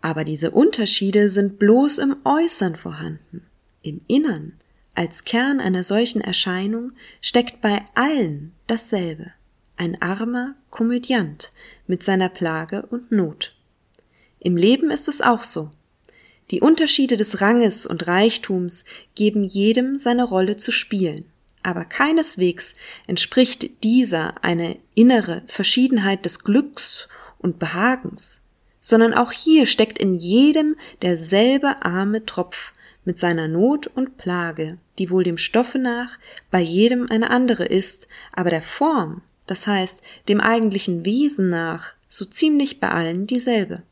Aber 0.07 0.23
diese 0.23 0.51
Unterschiede 0.51 1.29
sind 1.29 1.59
bloß 1.59 1.97
im 1.97 2.15
Äußern 2.23 2.77
vorhanden. 2.77 3.45
Im 3.81 3.99
Innern, 4.07 4.53
als 4.95 5.25
Kern 5.25 5.59
einer 5.59 5.83
solchen 5.83 6.21
Erscheinung, 6.21 6.93
steckt 7.19 7.59
bei 7.59 7.83
allen 7.93 8.53
dasselbe. 8.67 9.33
Ein 9.75 10.01
armer 10.01 10.55
Komödiant 10.69 11.51
mit 11.87 12.03
seiner 12.03 12.29
Plage 12.29 12.85
und 12.85 13.11
Not. 13.11 13.53
Im 14.39 14.55
Leben 14.55 14.91
ist 14.91 15.09
es 15.09 15.19
auch 15.19 15.43
so. 15.43 15.71
Die 16.51 16.61
Unterschiede 16.61 17.17
des 17.17 17.41
Ranges 17.41 17.85
und 17.85 18.07
Reichtums 18.07 18.85
geben 19.13 19.43
jedem 19.43 19.97
seine 19.97 20.23
Rolle 20.23 20.55
zu 20.55 20.71
spielen, 20.71 21.25
aber 21.63 21.83
keineswegs 21.83 22.77
entspricht 23.07 23.83
dieser 23.83 24.41
eine 24.41 24.77
innere 24.95 25.43
Verschiedenheit 25.47 26.23
des 26.23 26.45
Glücks 26.45 27.09
und 27.39 27.59
Behagens, 27.59 28.41
sondern 28.87 29.13
auch 29.13 29.33
hier 29.33 29.65
steckt 29.65 29.99
in 29.99 30.15
jedem 30.15 30.77
derselbe 31.01 31.83
arme 31.83 32.25
Tropf 32.25 32.71
mit 33.03 33.17
seiner 33.17 33.49
Not 33.49 33.87
und 33.87 34.15
Plage, 34.15 34.77
die 34.97 35.09
wohl 35.09 35.25
dem 35.25 35.37
Stoffe 35.37 35.77
nach 35.77 36.17
bei 36.51 36.61
jedem 36.61 37.11
eine 37.11 37.29
andere 37.29 37.65
ist, 37.65 38.07
aber 38.31 38.49
der 38.49 38.61
Form, 38.61 39.23
das 39.45 39.67
heißt 39.67 40.01
dem 40.29 40.39
eigentlichen 40.39 41.03
Wesen 41.03 41.49
nach, 41.49 41.95
so 42.07 42.23
ziemlich 42.23 42.79
bei 42.79 42.87
allen 42.87 43.27
dieselbe. 43.27 43.83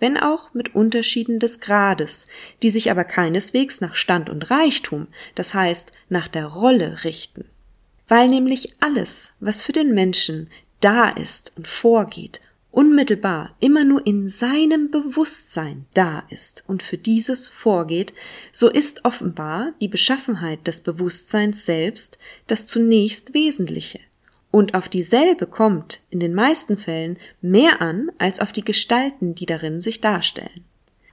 Wenn 0.00 0.16
auch 0.16 0.52
mit 0.54 0.74
Unterschieden 0.74 1.38
des 1.38 1.60
Grades, 1.60 2.26
die 2.64 2.70
sich 2.70 2.90
aber 2.90 3.04
keineswegs 3.04 3.80
nach 3.80 3.94
Stand 3.94 4.28
und 4.28 4.50
Reichtum, 4.50 5.06
das 5.36 5.54
heißt 5.54 5.92
nach 6.08 6.26
der 6.26 6.46
Rolle 6.46 7.04
richten. 7.04 7.44
Weil 8.08 8.26
nämlich 8.26 8.74
alles, 8.80 9.34
was 9.38 9.62
für 9.62 9.70
den 9.70 9.94
Menschen 9.94 10.50
da 10.80 11.10
ist 11.10 11.52
und 11.54 11.68
vorgeht 11.68 12.40
unmittelbar 12.72 13.54
immer 13.60 13.84
nur 13.84 14.04
in 14.06 14.26
seinem 14.26 14.90
Bewusstsein 14.90 15.86
da 15.94 16.24
ist 16.30 16.64
und 16.66 16.82
für 16.82 16.98
dieses 16.98 17.48
vorgeht, 17.48 18.12
so 18.50 18.68
ist 18.68 19.04
offenbar 19.04 19.74
die 19.80 19.88
Beschaffenheit 19.88 20.66
des 20.66 20.80
Bewusstseins 20.80 21.64
selbst 21.64 22.18
das 22.48 22.66
zunächst 22.66 23.34
Wesentliche. 23.34 24.00
Und 24.50 24.74
auf 24.74 24.88
dieselbe 24.88 25.46
kommt 25.46 26.02
in 26.10 26.20
den 26.20 26.34
meisten 26.34 26.76
Fällen 26.76 27.18
mehr 27.40 27.80
an 27.80 28.10
als 28.18 28.40
auf 28.40 28.52
die 28.52 28.64
Gestalten, 28.64 29.34
die 29.34 29.46
darin 29.46 29.80
sich 29.80 30.00
darstellen. 30.00 30.64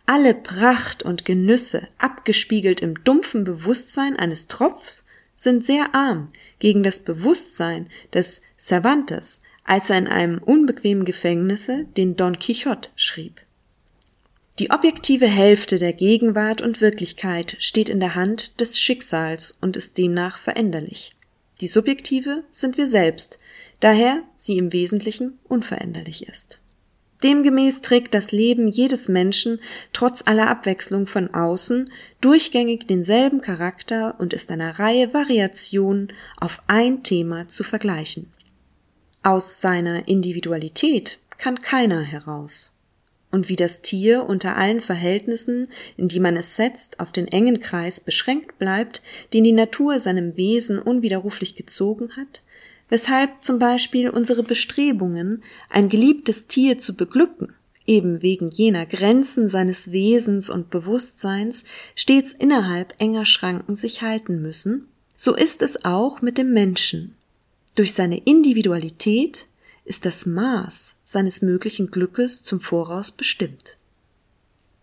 Alle 0.06 0.34
Pracht 0.34 1.04
und 1.04 1.24
Genüsse, 1.24 1.88
abgespiegelt 2.00 2.82
im 2.82 3.04
dumpfen 3.04 3.44
Bewusstsein 3.44 4.16
eines 4.16 4.48
Tropfs, 4.48 5.06
sind 5.36 5.64
sehr 5.64 5.94
arm 5.94 6.32
gegen 6.60 6.84
das 6.84 7.00
Bewusstsein 7.00 7.90
des 8.14 8.42
Cervantes, 8.58 9.40
als 9.70 9.92
er 9.92 10.00
in 10.00 10.08
einem 10.08 10.40
unbequemen 10.40 11.06
Gefängnisse 11.06 11.86
den 11.96 12.16
Don 12.16 12.40
Quixote 12.40 12.90
schrieb. 12.96 13.40
Die 14.58 14.72
objektive 14.72 15.28
Hälfte 15.28 15.78
der 15.78 15.94
Gegenwart 15.94 16.62
und 16.62 16.82
Wirklichkeit 16.82 17.56
steht 17.60 17.88
in 17.88 18.00
der 18.00 18.16
Hand 18.16 18.60
des 18.60 18.80
Schicksals 18.80 19.56
und 19.62 19.78
ist 19.78 20.00
demnach 20.00 20.40
veränderlich. 20.40 21.16
Die 21.62 21.68
subjektive 21.68 22.44
sind 22.50 22.78
wir 22.78 22.88
selbst, 22.88 23.38
daher 23.80 24.24
sie 24.36 24.58
im 24.58 24.74
Wesentlichen 24.74 25.38
unveränderlich 25.48 26.28
ist. 26.28 26.60
Demgemäß 27.22 27.82
trägt 27.82 28.16
das 28.16 28.32
Leben 28.32 28.68
jedes 28.68 29.08
Menschen 29.08 29.60
trotz 29.94 30.24
aller 30.26 30.50
Abwechslung 30.50 31.06
von 31.06 31.32
außen 31.36 31.92
durchgängig 32.22 32.88
denselben 32.88 33.42
Charakter 33.42 34.16
und 34.20 34.34
ist 34.34 34.50
einer 34.50 34.80
Reihe 34.80 35.14
Variationen 35.14 36.12
auf 36.38 36.60
ein 36.66 37.04
Thema 37.04 37.48
zu 37.48 37.64
vergleichen. 37.64 38.34
Aus 39.22 39.60
seiner 39.60 40.08
Individualität 40.08 41.20
kann 41.38 41.62
keiner 41.62 42.02
heraus. 42.02 42.74
Und 43.32 43.50
wie 43.50 43.58
das 43.58 43.82
Tier 43.82 44.24
unter 44.24 44.56
allen 44.56 44.80
Verhältnissen, 44.80 45.68
in 45.98 46.08
die 46.08 46.22
man 46.22 46.38
es 46.38 46.56
setzt, 46.56 47.02
auf 47.02 47.12
den 47.12 47.28
engen 47.28 47.60
Kreis 47.60 48.00
beschränkt 48.00 48.58
bleibt, 48.60 49.02
den 49.34 49.44
die 49.44 49.52
Natur 49.52 50.00
seinem 50.00 50.38
Wesen 50.38 50.80
unwiderruflich 50.80 51.56
gezogen 51.56 52.16
hat, 52.16 52.42
weshalb 52.88 53.44
zum 53.44 53.60
Beispiel 53.60 54.10
unsere 54.10 54.42
Bestrebungen, 54.42 55.44
ein 55.70 55.90
geliebtes 55.90 56.48
Tier 56.48 56.78
zu 56.78 56.96
beglücken, 56.96 57.54
eben 57.86 58.22
wegen 58.22 58.50
jener 58.52 58.86
Grenzen 58.86 59.50
seines 59.50 59.92
Wesens 59.92 60.50
und 60.50 60.70
Bewusstseins 60.70 61.66
stets 61.94 62.32
innerhalb 62.32 62.94
enger 63.00 63.26
Schranken 63.26 63.76
sich 63.76 64.02
halten 64.02 64.42
müssen, 64.42 64.88
so 65.18 65.36
ist 65.36 65.62
es 65.62 65.84
auch 65.84 66.22
mit 66.22 66.38
dem 66.38 66.54
Menschen. 66.54 67.16
Durch 67.80 67.94
seine 67.94 68.18
Individualität 68.18 69.48
ist 69.86 70.06
das 70.06 70.26
Maß 70.26 70.98
seines 71.06 71.42
möglichen 71.42 71.90
Glückes 71.92 72.44
zum 72.44 72.60
Voraus 72.60 73.10
bestimmt. 73.10 73.78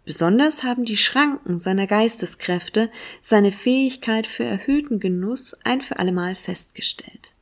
Besonders 0.06 0.62
haben 0.62 0.86
die 0.86 0.96
Schranken 0.96 1.60
seiner 1.60 1.86
Geisteskräfte 1.86 2.90
seine 3.20 3.52
Fähigkeit 3.52 4.26
für 4.26 4.44
erhöhten 4.44 4.98
Genuss 4.98 5.58
ein 5.62 5.82
für 5.82 5.98
allemal 5.98 6.36
festgestellt. 6.36 7.34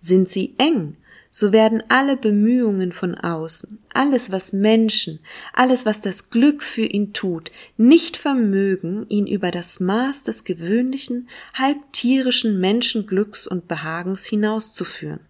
Sind 0.00 0.28
sie 0.28 0.56
eng, 0.58 0.98
so 1.34 1.50
werden 1.50 1.82
alle 1.88 2.18
Bemühungen 2.18 2.92
von 2.92 3.14
außen, 3.14 3.78
alles 3.94 4.30
was 4.30 4.52
Menschen, 4.52 5.18
alles 5.54 5.86
was 5.86 6.02
das 6.02 6.28
Glück 6.28 6.62
für 6.62 6.84
ihn 6.84 7.14
tut, 7.14 7.50
nicht 7.78 8.18
vermögen, 8.18 9.06
ihn 9.08 9.26
über 9.26 9.50
das 9.50 9.80
Maß 9.80 10.24
des 10.24 10.44
gewöhnlichen, 10.44 11.30
halb 11.54 11.78
tierischen 11.92 12.60
Menschenglücks 12.60 13.46
und 13.46 13.66
Behagens 13.66 14.26
hinauszuführen. 14.26 15.20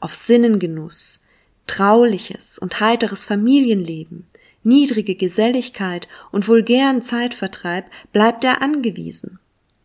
Auf 0.00 0.16
Sinnengenuss, 0.16 1.22
trauliches 1.68 2.58
und 2.58 2.80
heiteres 2.80 3.24
Familienleben, 3.24 4.26
niedrige 4.64 5.14
Geselligkeit 5.14 6.08
und 6.32 6.48
vulgären 6.48 7.02
Zeitvertreib 7.02 7.84
bleibt 8.12 8.42
er 8.42 8.62
angewiesen. 8.62 9.38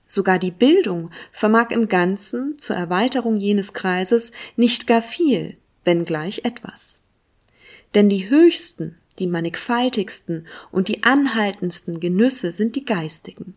Sogar 0.07 0.39
die 0.39 0.51
Bildung 0.51 1.11
vermag 1.31 1.69
im 1.69 1.87
Ganzen 1.87 2.57
zur 2.57 2.75
Erweiterung 2.75 3.37
jenes 3.37 3.73
Kreises 3.73 4.31
nicht 4.55 4.87
gar 4.87 5.03
viel, 5.03 5.55
wenn 5.87 6.05
gleich 6.05 6.41
etwas. 6.43 6.99
Denn 7.95 8.09
die 8.09 8.29
höchsten, 8.29 8.97
die 9.17 9.25
mannigfaltigsten 9.25 10.45
und 10.71 10.89
die 10.89 11.03
anhaltendsten 11.03 11.99
Genüsse 11.99 12.51
sind 12.51 12.75
die 12.75 12.85
geistigen, 12.85 13.55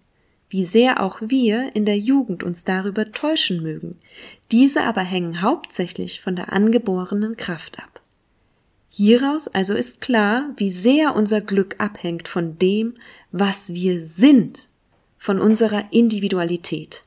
wie 0.49 0.64
sehr 0.64 1.02
auch 1.02 1.20
wir 1.20 1.75
in 1.75 1.84
der 1.84 1.99
Jugend 1.99 2.42
uns 2.42 2.64
darüber 2.64 3.12
täuschen 3.12 3.62
mögen, 3.62 3.99
diese 4.50 4.84
aber 4.84 5.02
hängen 5.02 5.42
hauptsächlich 5.42 6.22
von 6.22 6.37
der 6.37 6.52
angeborenen 6.52 7.37
Kraft 7.37 7.78
ab. 7.78 8.00
Hieraus 8.88 9.49
also 9.49 9.75
ist 9.75 10.00
klar, 10.00 10.50
wie 10.56 10.70
sehr 10.70 11.14
unser 11.14 11.40
Glück 11.40 11.76
abhängt 11.78 12.28
von 12.28 12.58
dem, 12.58 12.94
was 13.32 13.75
wir 13.75 14.02
sind 14.02 14.68
von 15.18 15.40
unserer 15.40 15.92
Individualität, 15.92 17.02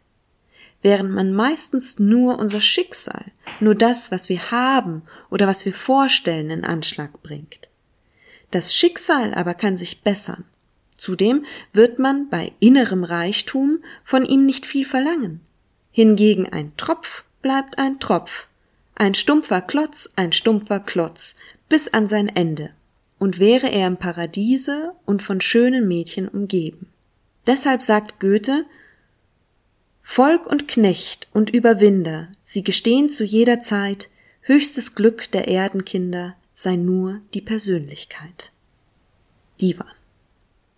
während 0.83 1.11
man 1.11 1.33
meistens 1.33 1.97
nur 1.97 2.37
unser 2.37 2.61
Schicksal, 2.61 3.25
nur 3.59 3.73
das, 3.73 4.11
was 4.11 4.29
wir 4.29 4.51
haben 4.51 5.01
oder 5.31 5.47
was 5.47 5.65
wir 5.65 5.73
vorstellen, 5.73 6.51
in 6.51 6.65
Anschlag 6.65 7.23
bringt. 7.23 7.69
Das 8.51 8.75
Schicksal 8.75 9.33
aber 9.33 9.55
kann 9.55 9.75
sich 9.75 10.01
bessern. 10.01 10.43
Zudem 10.91 11.45
wird 11.71 11.97
man 11.97 12.29
bei 12.29 12.51
innerem 12.59 13.03
Reichtum 13.03 13.79
von 14.03 14.23
ihm 14.23 14.45
nicht 14.45 14.65
viel 14.65 14.85
verlangen. 14.85 15.41
Hingegen 15.91 16.47
ein 16.47 16.73
Tropf 16.77 17.23
bleibt 17.41 17.79
ein 17.79 17.99
Tropf, 17.99 18.47
ein 18.95 19.15
stumpfer 19.15 19.61
Klotz 19.61 20.13
ein 20.15 20.31
stumpfer 20.31 20.79
Klotz, 20.79 21.35
bis 21.67 21.87
an 21.87 22.07
sein 22.07 22.29
Ende, 22.29 22.71
und 23.19 23.39
wäre 23.39 23.69
er 23.69 23.87
im 23.87 23.97
Paradiese 23.97 24.93
und 25.05 25.23
von 25.23 25.41
schönen 25.41 25.87
Mädchen 25.87 26.27
umgeben. 26.27 26.87
Deshalb 27.47 27.81
sagt 27.81 28.19
Goethe 28.19 28.65
Volk 30.03 30.45
und 30.45 30.67
Knecht 30.67 31.27
und 31.33 31.49
Überwinder, 31.49 32.27
sie 32.43 32.63
gestehen 32.63 33.09
zu 33.09 33.23
jeder 33.23 33.61
Zeit, 33.61 34.09
höchstes 34.41 34.93
Glück 34.93 35.31
der 35.31 35.47
Erdenkinder 35.47 36.35
sei 36.53 36.75
nur 36.75 37.21
die 37.33 37.41
Persönlichkeit. 37.41 38.51
Diva. 39.59 39.87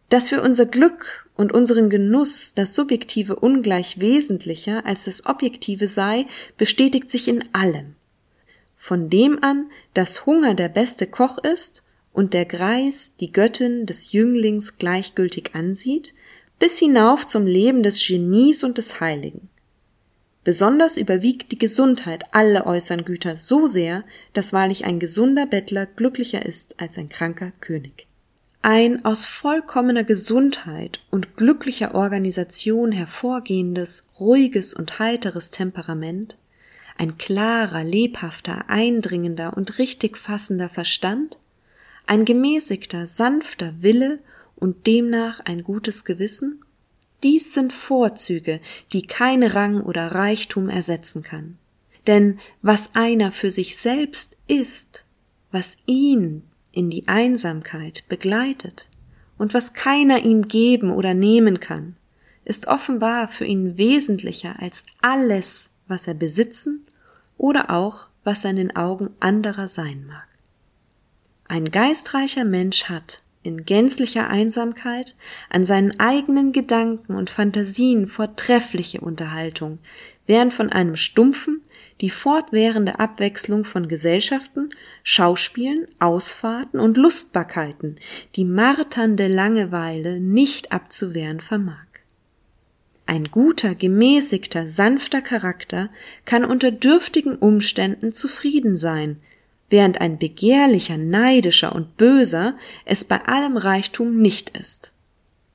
Dass 0.10 0.30
für 0.30 0.42
unser 0.42 0.68
Glück 0.68 1.28
und 1.36 1.52
unseren 1.52 1.90
Genuss 1.90 2.54
das 2.54 2.76
Subjektive 2.76 3.36
ungleich 3.36 4.00
wesentlicher 4.00 4.86
als 4.86 5.06
das 5.06 5.26
Objektive 5.26 5.88
sei, 5.88 6.28
bestätigt 6.58 7.12
sich 7.12 7.28
in 7.28 7.44
allem. 7.54 7.96
Von 8.78 9.10
dem 9.10 9.44
an, 9.44 9.70
dass 9.94 10.26
Hunger 10.26 10.54
der 10.54 10.70
beste 10.70 11.08
Koch 11.08 11.40
ist 11.40 11.84
und 12.14 12.34
der 12.34 12.46
Greis 12.46 13.14
die 13.20 13.32
Göttin 13.32 13.86
des 13.86 14.12
Jünglings 14.12 14.78
gleichgültig 14.78 15.56
ansieht, 15.56 16.14
bis 16.60 16.80
hinauf 16.80 17.26
zum 17.26 17.46
Leben 17.46 17.84
des 17.84 18.06
Genies 18.06 18.64
und 18.64 18.78
des 18.78 19.00
Heiligen. 19.00 19.50
Besonders 20.44 20.96
überwiegt 20.96 21.52
die 21.52 21.58
Gesundheit 21.58 22.24
alle 22.32 22.68
äußeren 22.68 23.04
Güter 23.04 23.36
so 23.36 23.66
sehr, 23.66 24.04
dass 24.34 24.54
wahrlich 24.54 24.86
ein 24.86 25.00
gesunder 25.00 25.48
Bettler 25.48 25.88
glücklicher 25.88 26.46
ist 26.46 26.80
als 26.80 27.00
ein 27.00 27.10
kranker 27.10 27.52
König. 27.62 28.06
Ein 28.62 29.06
aus 29.06 29.26
vollkommener 29.26 30.04
Gesundheit 30.04 31.00
und 31.10 31.36
glücklicher 31.36 31.96
Organisation 31.96 32.92
hervorgehendes, 32.92 34.08
ruhiges 34.20 34.76
und 34.76 35.00
heiteres 35.00 35.50
Temperament, 35.50 36.38
ein 36.98 37.18
klarer, 37.18 37.84
lebhafter, 37.84 38.70
eindringender 38.70 39.58
und 39.58 39.80
richtig 39.80 40.18
fassender 40.18 40.70
Verstand, 40.70 41.38
ein 42.08 42.24
gemäßigter, 42.24 43.08
sanfter 43.08 43.74
Wille 43.80 44.20
und 44.56 44.88
demnach 44.88 45.40
ein 45.42 45.64
gutes 45.64 46.06
Gewissen? 46.06 46.64
Dies 47.24 47.54
sind 47.54 47.74
Vorzüge, 47.74 48.60
die 48.94 49.02
kein 49.02 49.44
Rang 49.44 49.82
oder 49.82 50.08
Reichtum 50.08 50.70
ersetzen 50.70 51.24
kann. 51.24 51.58
Denn 52.08 52.40
was 52.62 52.94
einer 52.94 53.32
für 53.32 53.52
sich 53.52 53.78
selbst 53.78 54.38
ist, 54.48 55.06
was 55.52 55.78
ihn 55.86 56.44
in 56.72 56.90
die 56.90 57.08
Einsamkeit 57.08 58.04
begleitet 58.10 58.90
und 59.38 59.54
was 59.54 59.74
keiner 59.74 60.24
ihm 60.24 60.48
geben 60.48 60.92
oder 60.92 61.14
nehmen 61.14 61.60
kann, 61.60 61.96
ist 62.44 62.68
offenbar 62.68 63.28
für 63.28 63.46
ihn 63.46 63.78
wesentlicher 63.78 64.62
als 64.62 64.86
alles, 65.02 65.70
was 65.88 66.08
er 66.08 66.14
besitzen 66.14 66.86
oder 67.38 67.72
auch 67.72 68.08
was 68.24 68.44
er 68.44 68.52
in 68.52 68.58
den 68.58 68.76
Augen 68.76 69.10
anderer 69.20 69.68
sein 69.68 70.06
mag. 70.06 70.28
Ein 71.48 71.72
geistreicher 71.72 72.44
Mensch 72.44 72.86
hat, 72.86 73.24
in 73.46 73.66
gänzlicher 73.66 74.30
Einsamkeit 74.30 75.16
an 75.50 75.64
seinen 75.64 76.00
eigenen 76.00 76.52
Gedanken 76.52 77.16
und 77.16 77.30
Fantasien 77.30 78.08
vortreffliche 78.08 79.02
Unterhaltung, 79.02 79.80
während 80.28 80.54
von 80.54 80.72
einem 80.72 80.96
stumpfen, 80.96 81.62
die 82.02 82.10
fortwährende 82.10 83.00
Abwechslung 83.00 83.64
von 83.64 83.88
Gesellschaften, 83.88 84.72
Schauspielen, 85.04 85.88
Ausfahrten 86.00 86.80
und 86.80 86.98
Lustbarkeiten, 86.98 87.98
die 88.36 88.46
marternde 88.46 89.28
Langeweile 89.28 90.20
nicht 90.20 90.72
abzuwehren 90.72 91.40
vermag. 91.40 91.86
Ein 93.06 93.26
guter, 93.26 93.76
gemäßigter, 93.76 94.68
sanfter 94.68 95.22
Charakter 95.22 95.90
kann 96.26 96.44
unter 96.44 96.72
dürftigen 96.72 97.36
Umständen 97.36 98.12
zufrieden 98.12 98.76
sein, 98.76 99.22
während 99.70 100.02
ein 100.02 100.18
begehrlicher, 100.18 100.98
neidischer 100.98 101.74
und 101.74 101.98
böser 101.98 102.56
es 102.86 103.04
bei 103.04 103.22
allem 103.26 103.58
Reichtum 103.58 104.22
nicht 104.22 104.58
ist. 104.58 104.94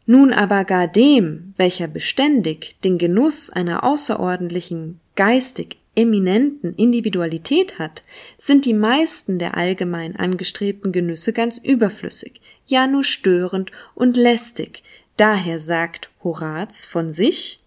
Nun 0.07 0.33
aber 0.33 0.64
gar 0.64 0.88
dem, 0.88 1.55
welcher 1.57 1.87
beständig 1.87 2.77
den 2.83 2.99
Genuss 2.99 3.51
einer 3.51 3.85
außerordentlichen, 3.85 4.99
geistig 5.14 5.77
eminenten 5.94 6.75
Individualität 6.75 7.79
hat, 7.79 8.03
sind 8.37 8.64
die 8.64 8.75
meisten 8.75 9.38
der 9.38 9.57
allgemein 9.57 10.16
angestrebten 10.16 10.92
Genüsse 10.92 11.33
ganz 11.33 11.59
überflüssig, 11.59 12.40
ja 12.66 12.87
nur 12.87 13.05
störend 13.05 13.70
und 13.94 14.16
lästig. 14.16 14.83
Daher 15.16 15.59
sagt 15.59 16.11
Horaz 16.25 16.87
von 16.87 17.12
sich 17.12 17.61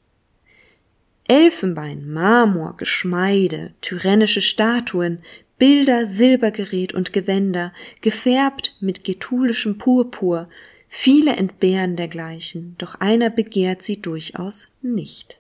Elfenbein, 1.27 2.11
Marmor, 2.11 2.75
Geschmeide, 2.75 3.73
tyrannische 3.79 4.41
Statuen, 4.41 5.19
Bilder, 5.57 6.05
Silbergerät 6.05 6.93
und 6.93 7.13
Gewänder, 7.13 7.73
gefärbt 8.01 8.75
mit 8.79 9.03
getulischem 9.03 9.77
Purpur, 9.77 10.49
viele 10.87 11.35
entbehren 11.35 11.95
dergleichen, 11.95 12.75
doch 12.77 12.95
einer 12.95 13.29
begehrt 13.29 13.81
sie 13.81 14.01
durchaus 14.01 14.69
nicht. 14.81 15.39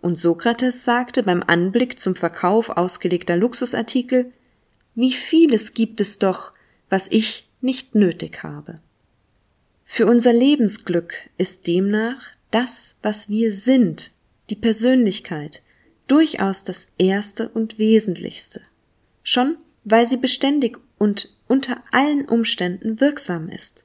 Und 0.00 0.18
Sokrates 0.18 0.84
sagte 0.84 1.22
beim 1.22 1.42
Anblick 1.46 2.00
zum 2.00 2.16
Verkauf 2.16 2.70
ausgelegter 2.70 3.36
Luxusartikel, 3.36 4.32
wie 4.94 5.12
vieles 5.12 5.74
gibt 5.74 6.00
es 6.00 6.18
doch, 6.18 6.52
was 6.90 7.06
ich 7.08 7.48
nicht 7.60 7.94
nötig 7.94 8.42
habe. 8.42 8.80
Für 9.84 10.06
unser 10.06 10.32
Lebensglück 10.32 11.14
ist 11.38 11.66
demnach 11.66 12.22
das, 12.50 12.96
was 13.02 13.28
wir 13.28 13.52
sind, 13.52 14.12
die 14.50 14.56
Persönlichkeit, 14.56 15.62
durchaus 16.08 16.64
das 16.64 16.88
Erste 16.98 17.48
und 17.48 17.78
Wesentlichste. 17.78 18.60
Schon 19.22 19.56
weil 19.84 20.06
sie 20.06 20.16
beständig 20.16 20.78
und 20.98 21.28
unter 21.48 21.82
allen 21.90 22.26
Umständen 22.26 23.00
wirksam 23.00 23.48
ist. 23.48 23.84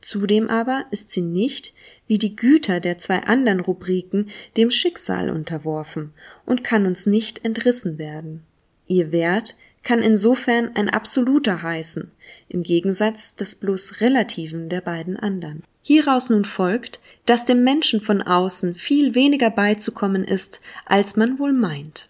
Zudem 0.00 0.48
aber 0.48 0.84
ist 0.92 1.10
sie 1.10 1.22
nicht, 1.22 1.74
wie 2.06 2.18
die 2.18 2.36
Güter 2.36 2.78
der 2.78 2.98
zwei 2.98 3.24
anderen 3.24 3.58
Rubriken, 3.60 4.30
dem 4.56 4.70
Schicksal 4.70 5.28
unterworfen 5.28 6.12
und 6.46 6.62
kann 6.62 6.86
uns 6.86 7.06
nicht 7.06 7.44
entrissen 7.44 7.98
werden. 7.98 8.44
Ihr 8.86 9.10
Wert 9.10 9.56
kann 9.82 10.02
insofern 10.02 10.76
ein 10.76 10.88
absoluter 10.88 11.62
heißen, 11.62 12.10
im 12.48 12.62
Gegensatz 12.62 13.34
des 13.34 13.56
bloß 13.56 14.00
relativen 14.00 14.68
der 14.68 14.80
beiden 14.80 15.16
anderen. 15.16 15.64
Hieraus 15.82 16.30
nun 16.30 16.44
folgt, 16.44 17.00
dass 17.26 17.44
dem 17.44 17.64
Menschen 17.64 18.00
von 18.00 18.22
außen 18.22 18.76
viel 18.76 19.14
weniger 19.14 19.50
beizukommen 19.50 20.24
ist, 20.24 20.60
als 20.84 21.16
man 21.16 21.38
wohl 21.38 21.52
meint. 21.52 22.08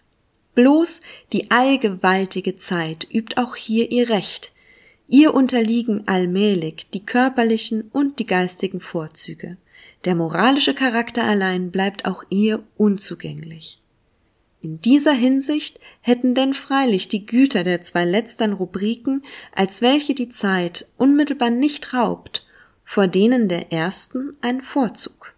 Bloß 0.59 0.99
die 1.31 1.51
allgewaltige 1.51 2.57
Zeit 2.57 3.07
übt 3.09 3.37
auch 3.37 3.55
hier 3.55 3.93
ihr 3.93 4.09
Recht. 4.09 4.51
Ihr 5.07 5.33
unterliegen 5.33 6.05
allmählich 6.05 6.87
die 6.93 7.05
körperlichen 7.05 7.89
und 7.93 8.19
die 8.19 8.25
geistigen 8.25 8.81
Vorzüge. 8.81 9.55
Der 10.03 10.15
moralische 10.15 10.73
Charakter 10.73 11.23
allein 11.23 11.71
bleibt 11.71 12.03
auch 12.03 12.25
ihr 12.29 12.61
unzugänglich. 12.75 13.79
In 14.61 14.81
dieser 14.81 15.13
Hinsicht 15.13 15.79
hätten 16.01 16.35
denn 16.35 16.53
freilich 16.53 17.07
die 17.07 17.25
Güter 17.25 17.63
der 17.63 17.81
zwei 17.81 18.03
letztern 18.03 18.51
Rubriken, 18.51 19.23
als 19.55 19.81
welche 19.81 20.13
die 20.13 20.27
Zeit 20.27 20.89
unmittelbar 20.97 21.51
nicht 21.51 21.93
raubt, 21.93 22.45
vor 22.83 23.07
denen 23.07 23.47
der 23.47 23.71
ersten 23.71 24.35
einen 24.41 24.61
Vorzug. 24.61 25.35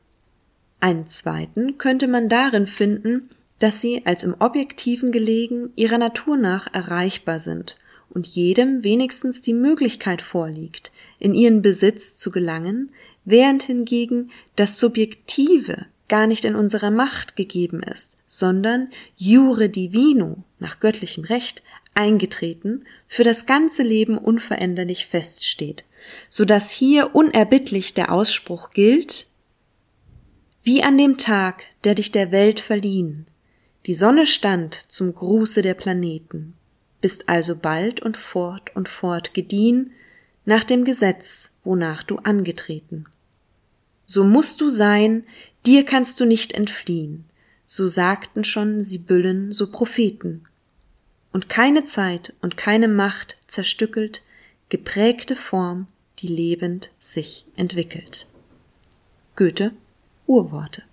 Einen 0.79 1.05
zweiten 1.05 1.77
könnte 1.77 2.07
man 2.07 2.27
darin 2.27 2.65
finden, 2.65 3.29
dass 3.62 3.80
sie 3.80 4.02
als 4.06 4.24
im 4.24 4.36
Objektiven 4.39 5.12
gelegen 5.12 5.69
ihrer 5.76 6.00
Natur 6.00 6.36
nach 6.36 6.74
erreichbar 6.74 7.39
sind 7.39 7.78
und 8.10 8.26
jedem 8.26 8.84
wenigstens 8.84 9.41
die 9.41 9.54
Möglichkeit 9.54 10.24
vorliegt, 10.24 10.91
in 11.19 11.36
ihren 11.36 11.62
Besitz 11.62 12.17
zu 12.17 12.32
gelangen, 12.32 12.89
während 13.24 13.62
hingegen 13.62 14.32
das 14.56 14.80
Subjektive 14.80 15.86
gar 16.10 16.26
nicht 16.26 16.43
in 16.43 16.56
unserer 16.56 16.89
Macht 16.89 17.36
gegeben 17.36 17.84
ist, 17.84 18.17
sondern 18.26 18.89
jure 19.15 19.69
divino, 19.69 20.43
nach 20.58 20.80
göttlichem 20.80 21.24
Recht, 21.24 21.62
eingetreten, 21.93 22.86
für 23.08 23.24
das 23.24 23.45
ganze 23.45 23.84
Leben 23.84 24.17
unveränderlich 24.17 25.06
feststeht, 25.06 25.86
so 26.30 26.45
dass 26.45 26.71
hier 26.71 27.13
unerbittlich 27.13 27.93
der 27.93 28.12
Ausspruch 28.12 28.71
gilt, 28.71 29.28
wie 30.63 30.82
an 30.82 30.97
dem 30.97 31.17
Tag, 31.17 31.63
der 31.84 31.93
dich 31.93 32.12
der 32.12 32.32
Welt 32.32 32.60
verliehen, 32.60 33.28
die 33.88 33.96
Sonne 33.96 34.28
stand 34.28 34.76
zum 34.91 35.13
Gruße 35.13 35.62
der 35.62 35.74
Planeten, 35.74 36.54
bist 37.02 37.30
also 37.30 37.56
bald 37.56 38.00
und 38.00 38.15
fort 38.15 38.76
und 38.76 38.88
fort 38.88 39.34
gediehen 39.34 39.91
nach 40.46 40.63
dem 40.63 40.86
Gesetz, 40.86 41.52
wonach 41.63 42.04
du 42.04 42.17
angetreten. 42.17 43.06
So 44.06 44.24
musst 44.24 44.62
du 44.62 44.70
sein, 44.70 45.24
dir 45.65 45.86
kannst 45.86 46.20
du 46.20 46.26
nicht 46.26 46.54
entfliehen, 46.54 47.26
so 47.65 47.88
sagten 47.88 48.44
schon 48.44 48.84
Sibyllen, 48.84 49.52
so 49.52 49.72
Propheten. 49.72 50.46
Und 51.32 51.50
keine 51.50 51.86
Zeit 51.86 52.34
und 52.41 52.58
keine 52.58 52.88
Macht 52.88 53.38
zerstückelt, 53.48 54.22
geprägte 54.70 55.36
Form, 55.36 55.88
die 56.20 56.28
lebend 56.28 56.91
sich 57.00 57.46
entwickelt. 57.56 58.28
Goethe 59.36 59.72
Urworte 60.28 60.84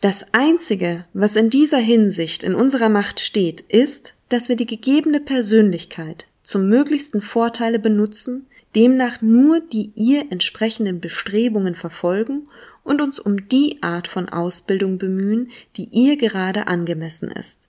das 0.00 0.26
Einzige, 0.32 1.06
was 1.14 1.36
in 1.36 1.50
dieser 1.50 1.78
Hinsicht 1.78 2.44
in 2.44 2.54
unserer 2.54 2.88
Macht 2.88 3.20
steht, 3.20 3.62
ist, 3.62 4.14
dass 4.28 4.48
wir 4.48 4.56
die 4.56 4.66
gegebene 4.66 5.20
Persönlichkeit 5.20 6.26
zum 6.42 6.68
möglichsten 6.68 7.22
Vorteile 7.22 7.78
benutzen, 7.78 8.46
demnach 8.74 9.22
nur 9.22 9.60
die 9.60 9.90
ihr 9.94 10.30
entsprechenden 10.30 11.00
Bestrebungen 11.00 11.74
verfolgen 11.74 12.44
und 12.84 13.00
uns 13.00 13.18
um 13.18 13.48
die 13.48 13.82
Art 13.82 14.06
von 14.06 14.28
Ausbildung 14.28 14.98
bemühen, 14.98 15.50
die 15.76 15.88
ihr 15.90 16.16
gerade 16.16 16.66
angemessen 16.66 17.30
ist. 17.30 17.60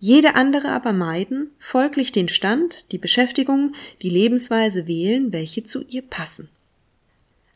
Jede 0.00 0.34
andere 0.34 0.70
aber 0.70 0.92
meiden, 0.92 1.50
folglich 1.58 2.10
den 2.10 2.28
Stand, 2.28 2.90
die 2.92 2.98
Beschäftigung, 2.98 3.74
die 4.02 4.10
Lebensweise 4.10 4.86
wählen, 4.86 5.32
welche 5.32 5.62
zu 5.62 5.84
ihr 5.88 6.02
passen. 6.02 6.48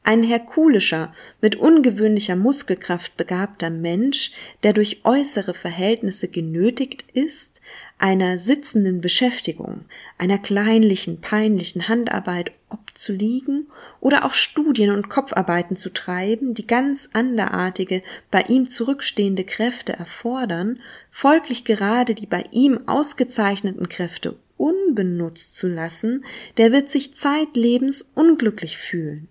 Ein 0.03 0.23
herkulischer, 0.23 1.15
mit 1.43 1.57
ungewöhnlicher 1.57 2.35
Muskelkraft 2.35 3.19
begabter 3.19 3.69
Mensch, 3.69 4.33
der 4.63 4.73
durch 4.73 5.03
äußere 5.05 5.53
Verhältnisse 5.53 6.29
genötigt 6.29 7.05
ist, 7.13 7.61
einer 7.99 8.39
sitzenden 8.39 9.03
Beschäftigung, 9.03 9.85
einer 10.17 10.39
kleinlichen, 10.39 11.21
peinlichen 11.21 11.87
Handarbeit 11.87 12.53
obzuliegen 12.71 13.69
oder 14.01 14.25
auch 14.25 14.33
Studien 14.33 14.91
und 14.91 15.11
Kopfarbeiten 15.11 15.77
zu 15.77 15.93
treiben, 15.93 16.55
die 16.55 16.67
ganz 16.67 17.11
anderartige, 17.13 18.03
bei 18.31 18.41
ihm 18.49 18.69
zurückstehende 18.69 19.45
Kräfte 19.45 19.93
erfordern, 19.93 20.81
folglich 21.11 21.67
gerade 21.67 22.15
die 22.15 22.27
bei 22.27 22.47
ihm 22.53 22.89
ausgezeichneten 22.89 23.91
Kräfte 23.91 24.37
unbenutzt 24.57 25.55
zu 25.55 25.69
lassen, 25.69 26.25
der 26.57 26.73
wird 26.73 26.89
sich 26.89 27.15
zeitlebens 27.15 28.11
unglücklich 28.15 28.79
fühlen 28.79 29.29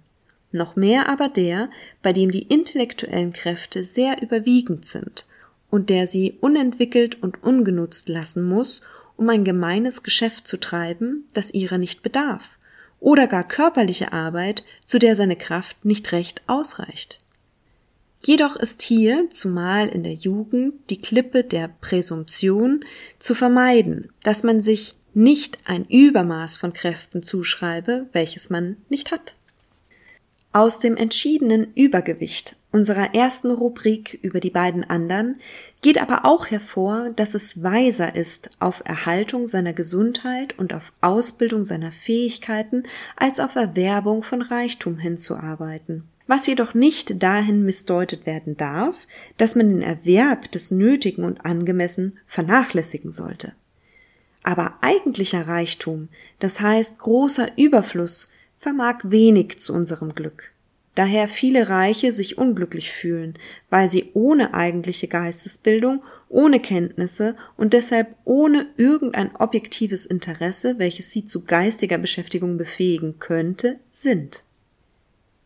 noch 0.52 0.76
mehr 0.76 1.10
aber 1.10 1.30
der, 1.30 1.70
bei 2.02 2.14
dem 2.14 2.32
die 2.32 2.44
intellektuellen 2.44 3.34
Kräfte 3.34 3.84
sehr 3.84 4.22
überwiegend 4.22 4.86
sind 4.86 5.26
und 5.70 5.90
der 5.90 6.08
sie 6.08 6.38
unentwickelt 6.42 7.22
und 7.22 7.44
ungenutzt 7.44 8.10
lassen 8.10 8.44
muss, 8.44 8.82
um 9.18 9.30
ein 9.30 9.44
gemeines 9.44 10.04
Geschäft 10.04 10.48
zu 10.48 10.60
treiben, 10.60 11.28
das 11.34 11.52
ihrer 11.52 11.78
nicht 11.78 12.02
bedarf, 12.02 12.50
oder 13.00 13.28
gar 13.28 13.48
körperliche 13.48 14.14
Arbeit, 14.14 14.64
zu 14.86 14.98
der 15.00 15.16
seine 15.16 15.36
Kraft 15.36 15.86
nicht 15.86 16.12
recht 16.12 16.42
ausreicht. 16.48 17.22
Jedoch 18.22 18.58
ist 18.58 18.82
hier, 18.82 19.30
zumal 19.30 19.88
in 19.88 20.04
der 20.04 20.14
Jugend, 20.14 20.74
die 20.90 21.00
Klippe 21.00 21.44
der 21.44 21.70
Präsumption 21.80 22.84
zu 23.18 23.34
vermeiden, 23.34 24.12
dass 24.24 24.44
man 24.44 24.62
sich 24.62 24.96
nicht 25.14 25.58
ein 25.66 25.86
Übermaß 25.86 26.58
von 26.58 26.74
Kräften 26.74 27.24
zuschreibe, 27.24 28.08
welches 28.12 28.50
man 28.50 28.78
nicht 28.90 29.12
hat. 29.12 29.36
Aus 30.52 30.80
dem 30.80 30.98
entschiedenen 30.98 31.74
Übergewicht 31.76 32.56
unserer 32.72 33.16
ersten 33.16 33.52
Rubrik 33.52 34.20
über 34.22 34.40
die 34.40 34.50
beiden 34.50 34.84
anderen 34.84 35.40
geht 35.82 36.00
aber 36.00 36.26
auch 36.26 36.48
hervor, 36.48 37.10
dass 37.16 37.34
es 37.34 37.64
weiser 37.64 38.16
ist, 38.16 38.52
auf 38.60 38.82
Erhaltung 38.86 39.48
seiner 39.48 39.74
Gesundheit 39.74 40.58
und 40.58 40.74
auf 40.74 40.92
Ausbildung 41.02 41.64
seiner 41.64 41.92
Fähigkeiten 41.92 42.84
als 43.16 43.40
auf 43.40 43.56
Erwerbung 43.56 44.24
von 44.24 44.42
Reichtum 44.42 44.98
hinzuarbeiten. 44.98 46.04
Was 46.28 46.46
jedoch 46.46 46.76
nicht 46.76 47.24
dahin 47.24 47.64
missdeutet 47.64 48.28
werden 48.28 48.56
darf, 48.56 49.08
dass 49.38 49.56
man 49.56 49.70
den 49.70 49.82
Erwerb 49.82 50.52
des 50.52 50.70
Nötigen 50.70 51.24
und 51.24 51.44
Angemessen 51.44 52.20
vernachlässigen 52.28 53.12
sollte. 53.12 53.54
Aber 54.44 54.76
eigentlicher 54.82 55.48
Reichtum, 55.48 56.10
das 56.38 56.62
heißt 56.62 57.00
großer 57.00 57.58
Überfluss, 57.58 58.30
vermag 58.60 59.00
wenig 59.04 59.58
zu 59.58 59.74
unserem 59.74 60.13
Glück. 60.13 60.52
Daher 60.95 61.28
viele 61.28 61.69
Reiche 61.69 62.12
sich 62.12 62.38
unglücklich 62.38 62.91
fühlen, 62.91 63.36
weil 63.69 63.88
sie 63.88 64.10
ohne 64.13 64.54
eigentliche 64.54 65.08
Geistesbildung, 65.08 66.04
ohne 66.28 66.60
Kenntnisse 66.60 67.36
und 67.56 67.74
deshalb 67.74 68.15
ohne 68.26 68.67
irgendein 68.76 69.34
objektives 69.36 70.06
Interesse, 70.06 70.78
welches 70.78 71.12
sie 71.12 71.26
zu 71.26 71.45
geistiger 71.45 71.98
Beschäftigung 71.98 72.58
befähigen 72.58 73.17
könnte, 73.19 73.80
sind. 73.89 74.43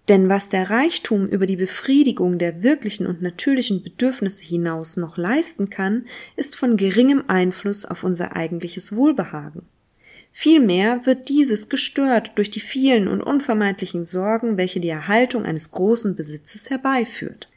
Denn 0.10 0.28
was 0.28 0.50
der 0.50 0.70
Reichtum 0.70 1.28
über 1.28 1.46
die 1.46 1.56
Befriedigung 1.56 2.38
der 2.38 2.64
wirklichen 2.64 3.08
und 3.08 3.22
natürlichen 3.22 3.84
Bedürfnisse 3.84 4.44
hinaus 4.44 4.98
noch 4.98 5.18
leisten 5.18 5.70
kann, 5.70 6.08
ist 6.36 6.58
von 6.58 6.76
geringem 6.76 7.26
Einfluss 7.28 7.86
auf 7.86 8.04
unser 8.04 8.36
eigentliches 8.36 8.96
Wohlbehagen. 8.96 9.62
Vielmehr 10.36 11.06
wird 11.06 11.30
dieses 11.30 11.70
gestört 11.70 12.32
durch 12.36 12.50
die 12.50 12.60
vielen 12.60 13.08
und 13.08 13.22
unvermeidlichen 13.22 14.04
Sorgen, 14.04 14.58
welche 14.58 14.80
die 14.80 14.90
Erhaltung 14.90 15.46
eines 15.46 15.72
großen 15.72 16.16
Besitzes 16.16 16.72
herbeiführt. 16.72 17.48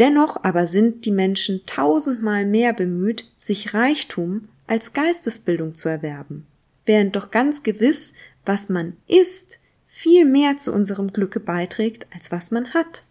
Dennoch 0.00 0.42
aber 0.42 0.66
sind 0.66 1.04
die 1.04 1.12
Menschen 1.12 1.64
tausendmal 1.66 2.46
mehr 2.46 2.72
bemüht, 2.72 3.30
sich 3.38 3.74
Reichtum 3.74 4.48
als 4.66 4.92
Geistesbildung 4.92 5.76
zu 5.76 5.88
erwerben, 5.88 6.46
während 6.84 7.14
doch 7.14 7.30
ganz 7.30 7.62
gewiss, 7.62 8.12
was 8.44 8.68
man 8.68 8.96
ist, 9.06 9.60
viel 9.86 10.24
mehr 10.24 10.56
zu 10.56 10.72
unserem 10.72 11.12
Glücke 11.12 11.38
beiträgt, 11.38 12.06
als 12.12 12.32
was 12.32 12.50
man 12.50 12.74
hat. 12.74 13.03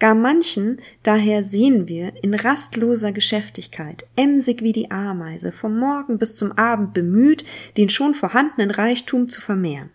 Gar 0.00 0.14
manchen 0.14 0.80
daher 1.02 1.44
sehen 1.44 1.86
wir 1.86 2.12
in 2.22 2.34
rastloser 2.34 3.12
Geschäftigkeit, 3.12 4.06
emsig 4.16 4.62
wie 4.62 4.72
die 4.72 4.90
Ameise, 4.90 5.52
vom 5.52 5.78
Morgen 5.78 6.18
bis 6.18 6.34
zum 6.34 6.52
Abend 6.52 6.94
bemüht, 6.94 7.44
den 7.76 7.88
schon 7.88 8.14
vorhandenen 8.14 8.70
Reichtum 8.70 9.28
zu 9.28 9.40
vermehren. 9.40 9.90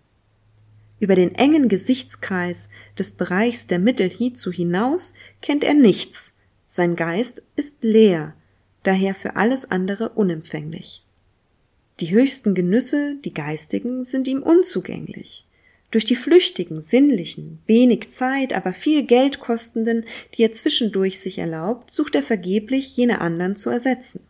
Über 1.00 1.16
den 1.16 1.36
engen 1.36 1.70
Gesichtskreis 1.70 2.70
des 2.98 3.12
Bereichs 3.12 3.68
der 3.68 3.80
Mittel 3.80 4.10
hiezu 4.10 4.52
hinaus 4.52 5.14
kennt 5.42 5.64
er 5.64 5.74
nichts. 5.74 6.36
Sein 6.66 6.96
Geist 6.96 7.44
ist 7.56 7.84
leer, 7.84 8.34
daher 8.84 9.16
für 9.16 9.36
alles 9.36 9.70
andere 9.70 10.10
unempfänglich. 10.10 11.04
Die 12.00 12.12
höchsten 12.12 12.54
Genüsse, 12.54 13.18
die 13.26 13.34
geistigen, 13.34 14.04
sind 14.04 14.28
ihm 14.28 14.42
unzugänglich. 14.42 15.46
Durch 15.92 16.06
die 16.06 16.16
flüchtigen, 16.16 16.82
sinnlichen, 16.82 17.60
wenig 17.66 18.12
Zeit, 18.12 18.54
aber 18.54 18.74
viel 18.74 19.04
Geld 19.04 19.40
kostenden, 19.40 20.06
die 20.36 20.44
er 20.44 20.52
zwischendurch 20.52 21.20
sich 21.20 21.40
erlaubt, 21.40 21.92
sucht 21.92 22.14
er 22.16 22.24
vergeblich, 22.24 22.96
jene 22.96 23.22
anderen 23.22 23.56
zu 23.56 23.72
ersetzen. 23.72 24.22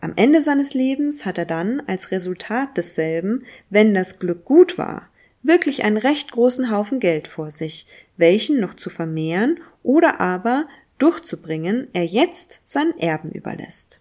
Am 0.00 0.12
Ende 0.16 0.40
seines 0.40 0.72
Lebens 0.72 1.26
hat 1.26 1.36
er 1.36 1.46
dann 1.46 1.80
als 1.80 2.10
Resultat 2.10 2.76
desselben, 2.76 3.44
wenn 3.70 3.92
das 3.92 4.18
Glück 4.18 4.44
gut 4.44 4.78
war, 4.78 5.08
wirklich 5.42 5.84
einen 5.84 5.96
recht 5.96 6.32
großen 6.32 6.70
Haufen 6.70 7.00
Geld 7.00 7.28
vor 7.28 7.50
sich, 7.50 7.86
welchen 8.16 8.60
noch 8.60 8.74
zu 8.74 8.88
vermehren 8.88 9.60
oder 9.82 10.20
aber 10.20 10.66
durchzubringen 10.98 11.88
er 11.92 12.04
jetzt 12.04 12.60
seinen 12.64 12.98
Erben 12.98 13.30
überlässt. 13.30 14.00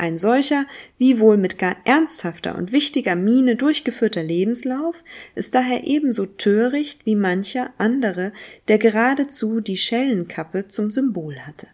Ein 0.00 0.16
solcher, 0.16 0.64
wie 0.96 1.18
wohl 1.18 1.36
mit 1.36 1.58
gar 1.58 1.76
ernsthafter 1.84 2.56
und 2.56 2.70
wichtiger 2.70 3.16
Miene 3.16 3.56
durchgeführter 3.56 4.22
Lebenslauf 4.22 4.94
ist 5.34 5.56
daher 5.56 5.84
ebenso 5.84 6.24
töricht 6.24 7.04
wie 7.04 7.16
mancher 7.16 7.70
andere, 7.78 8.32
der 8.68 8.78
geradezu 8.78 9.60
die 9.60 9.76
Schellenkappe 9.76 10.68
zum 10.68 10.92
Symbol 10.92 11.40
hatte. 11.40 11.66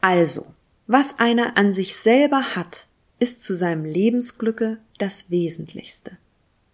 Also, 0.00 0.46
was 0.88 1.20
einer 1.20 1.56
an 1.56 1.72
sich 1.72 1.94
selber 1.94 2.56
hat, 2.56 2.88
ist 3.20 3.44
zu 3.44 3.54
seinem 3.54 3.84
Lebensglücke 3.84 4.78
das 4.98 5.30
Wesentlichste. 5.30 6.12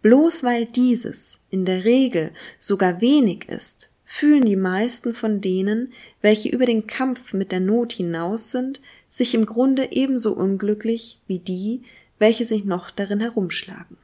Bloß 0.00 0.42
weil 0.42 0.64
dieses 0.64 1.38
in 1.50 1.66
der 1.66 1.84
Regel 1.84 2.30
sogar 2.58 3.02
wenig 3.02 3.46
ist, 3.50 3.90
fühlen 4.06 4.44
die 4.44 4.56
meisten 4.56 5.12
von 5.12 5.42
denen, 5.42 5.92
welche 6.22 6.48
über 6.48 6.64
den 6.64 6.86
Kampf 6.86 7.34
mit 7.34 7.52
der 7.52 7.60
Not 7.60 7.92
hinaus 7.92 8.52
sind, 8.52 8.80
sich 9.08 9.34
im 9.34 9.46
Grunde 9.46 9.92
ebenso 9.92 10.32
unglücklich 10.32 11.18
wie 11.26 11.38
die, 11.38 11.82
welche 12.18 12.44
sich 12.44 12.64
noch 12.64 12.90
darin 12.90 13.20
herumschlagen. 13.20 13.96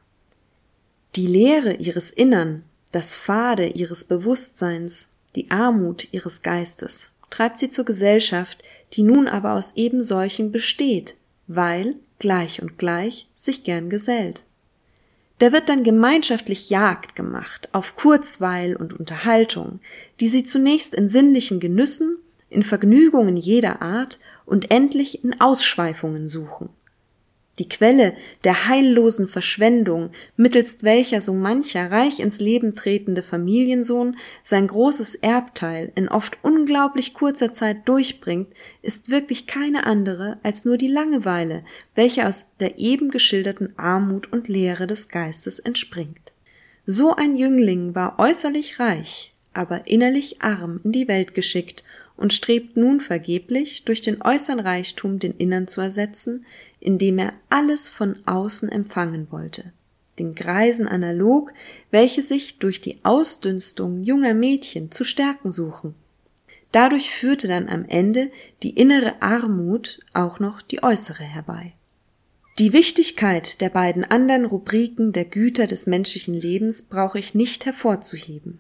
Die 1.17 1.27
Leere 1.27 1.75
ihres 1.75 2.11
Innern, 2.11 2.63
das 2.91 3.15
Fade 3.15 3.67
ihres 3.67 4.05
Bewusstseins, 4.05 5.09
die 5.35 5.51
Armut 5.51 6.09
ihres 6.13 6.43
Geistes 6.43 7.11
treibt 7.33 7.59
sie 7.59 7.71
zur 7.71 7.85
Gesellschaft, 7.85 8.63
die 8.93 9.03
nun 9.03 9.27
aber 9.27 9.55
aus 9.55 9.73
eben 9.75 10.03
solchen 10.03 10.53
besteht, 10.53 11.15
weil 11.47 11.97
gleich 12.19 12.63
und 12.63 12.79
gleich 12.79 13.27
sich 13.35 13.65
gern 13.65 13.91
gesellt. 13.91 14.43
Da 15.39 15.51
wird 15.51 15.69
dann 15.69 15.83
gemeinschaftlich 15.83 16.71
Jagd 16.71 17.17
gemacht 17.17 17.69
auf 17.73 17.97
Kurzweil 17.97 18.77
und 18.77 18.93
Unterhaltung, 18.93 19.81
die 20.21 20.29
sie 20.29 20.45
zunächst 20.45 20.95
in 20.95 21.09
sinnlichen 21.09 21.59
Genüssen, 21.59 22.19
in 22.49 22.63
Vergnügungen 22.63 23.37
jeder 23.37 23.83
Art 23.83 24.21
und 24.45 24.71
endlich 24.71 25.25
in 25.25 25.41
Ausschweifungen 25.41 26.27
suchen. 26.27 26.69
Die 27.59 27.69
Quelle 27.69 28.15
der 28.45 28.69
heillosen 28.69 29.29
Verschwendung, 29.29 30.11
mittelst 30.37 30.85
welcher 30.85 31.21
so 31.21 31.35
mancher 31.35 31.91
reich 31.91 32.19
ins 32.19 32.41
Leben 32.41 32.75
tretende 32.75 33.23
Familiensohn 33.23 34.17
sein 34.43 34.67
großes 34.67 35.17
Erbteil 35.17 35.93
in 35.95 36.09
oft 36.09 36.39
unglaublich 36.43 37.13
kurzer 37.13 37.53
Zeit 37.53 37.87
durchbringt, 37.87 38.49
ist 38.81 39.11
wirklich 39.11 39.47
keine 39.47 39.85
andere 39.85 40.39
als 40.43 40.65
nur 40.65 40.79
die 40.79 40.89
Langeweile, 40.89 41.63
welche 41.95 42.27
aus 42.27 42.47
der 42.59 42.79
eben 42.79 43.11
geschilderten 43.11 43.79
Armut 43.79 44.33
und 44.33 44.49
Leere 44.49 44.87
des 44.87 45.11
Geistes 45.11 45.59
entspringt. 45.59 46.33
So 46.87 47.15
ein 47.15 47.37
Jüngling 47.37 47.95
war 47.95 48.19
äußerlich 48.19 48.81
reich, 48.81 49.35
aber 49.53 49.87
innerlich 49.87 50.41
arm 50.41 50.81
in 50.85 50.93
die 50.93 51.07
Welt 51.07 51.35
geschickt 51.35 51.85
und 52.17 52.33
strebt 52.33 52.77
nun 52.77 53.01
vergeblich, 53.01 53.85
durch 53.85 54.01
den 54.01 54.23
äußeren 54.23 54.61
Reichtum 54.61 55.19
den 55.19 55.33
innern 55.33 55.69
zu 55.69 55.81
ersetzen, 55.81 56.47
indem 56.81 57.19
er 57.19 57.33
alles 57.49 57.91
von 57.91 58.17
außen 58.27 58.69
empfangen 58.69 59.29
wollte. 59.31 59.73
Den 60.19 60.35
Greisen 60.35 60.87
analog, 60.89 61.53
welche 61.91 62.23
sich 62.23 62.59
durch 62.59 62.81
die 62.81 62.99
Ausdünstung 63.03 64.03
junger 64.03 64.35
Mädchen 64.35 64.91
zu 64.91 65.05
stärken 65.05 65.51
suchen. 65.51 65.95
Dadurch 66.71 67.11
führte 67.11 67.49
dann 67.49 67.69
am 67.69 67.85
Ende 67.87 68.31
die 68.63 68.71
innere 68.71 69.21
Armut 69.21 70.01
auch 70.15 70.39
noch 70.39 70.63
die 70.63 70.83
äußere 70.83 71.23
herbei. 71.23 71.73
Die 72.59 72.73
Wichtigkeit 72.73 73.61
der 73.61 73.71
beiden 73.71 74.05
anderen 74.05 74.45
Rubriken 74.45 75.13
der 75.13 75.25
Güter 75.25 75.67
des 75.67 75.87
menschlichen 75.87 76.35
Lebens 76.35 76.83
brauche 76.83 77.19
ich 77.19 77.35
nicht 77.35 77.65
hervorzuheben. 77.65 78.59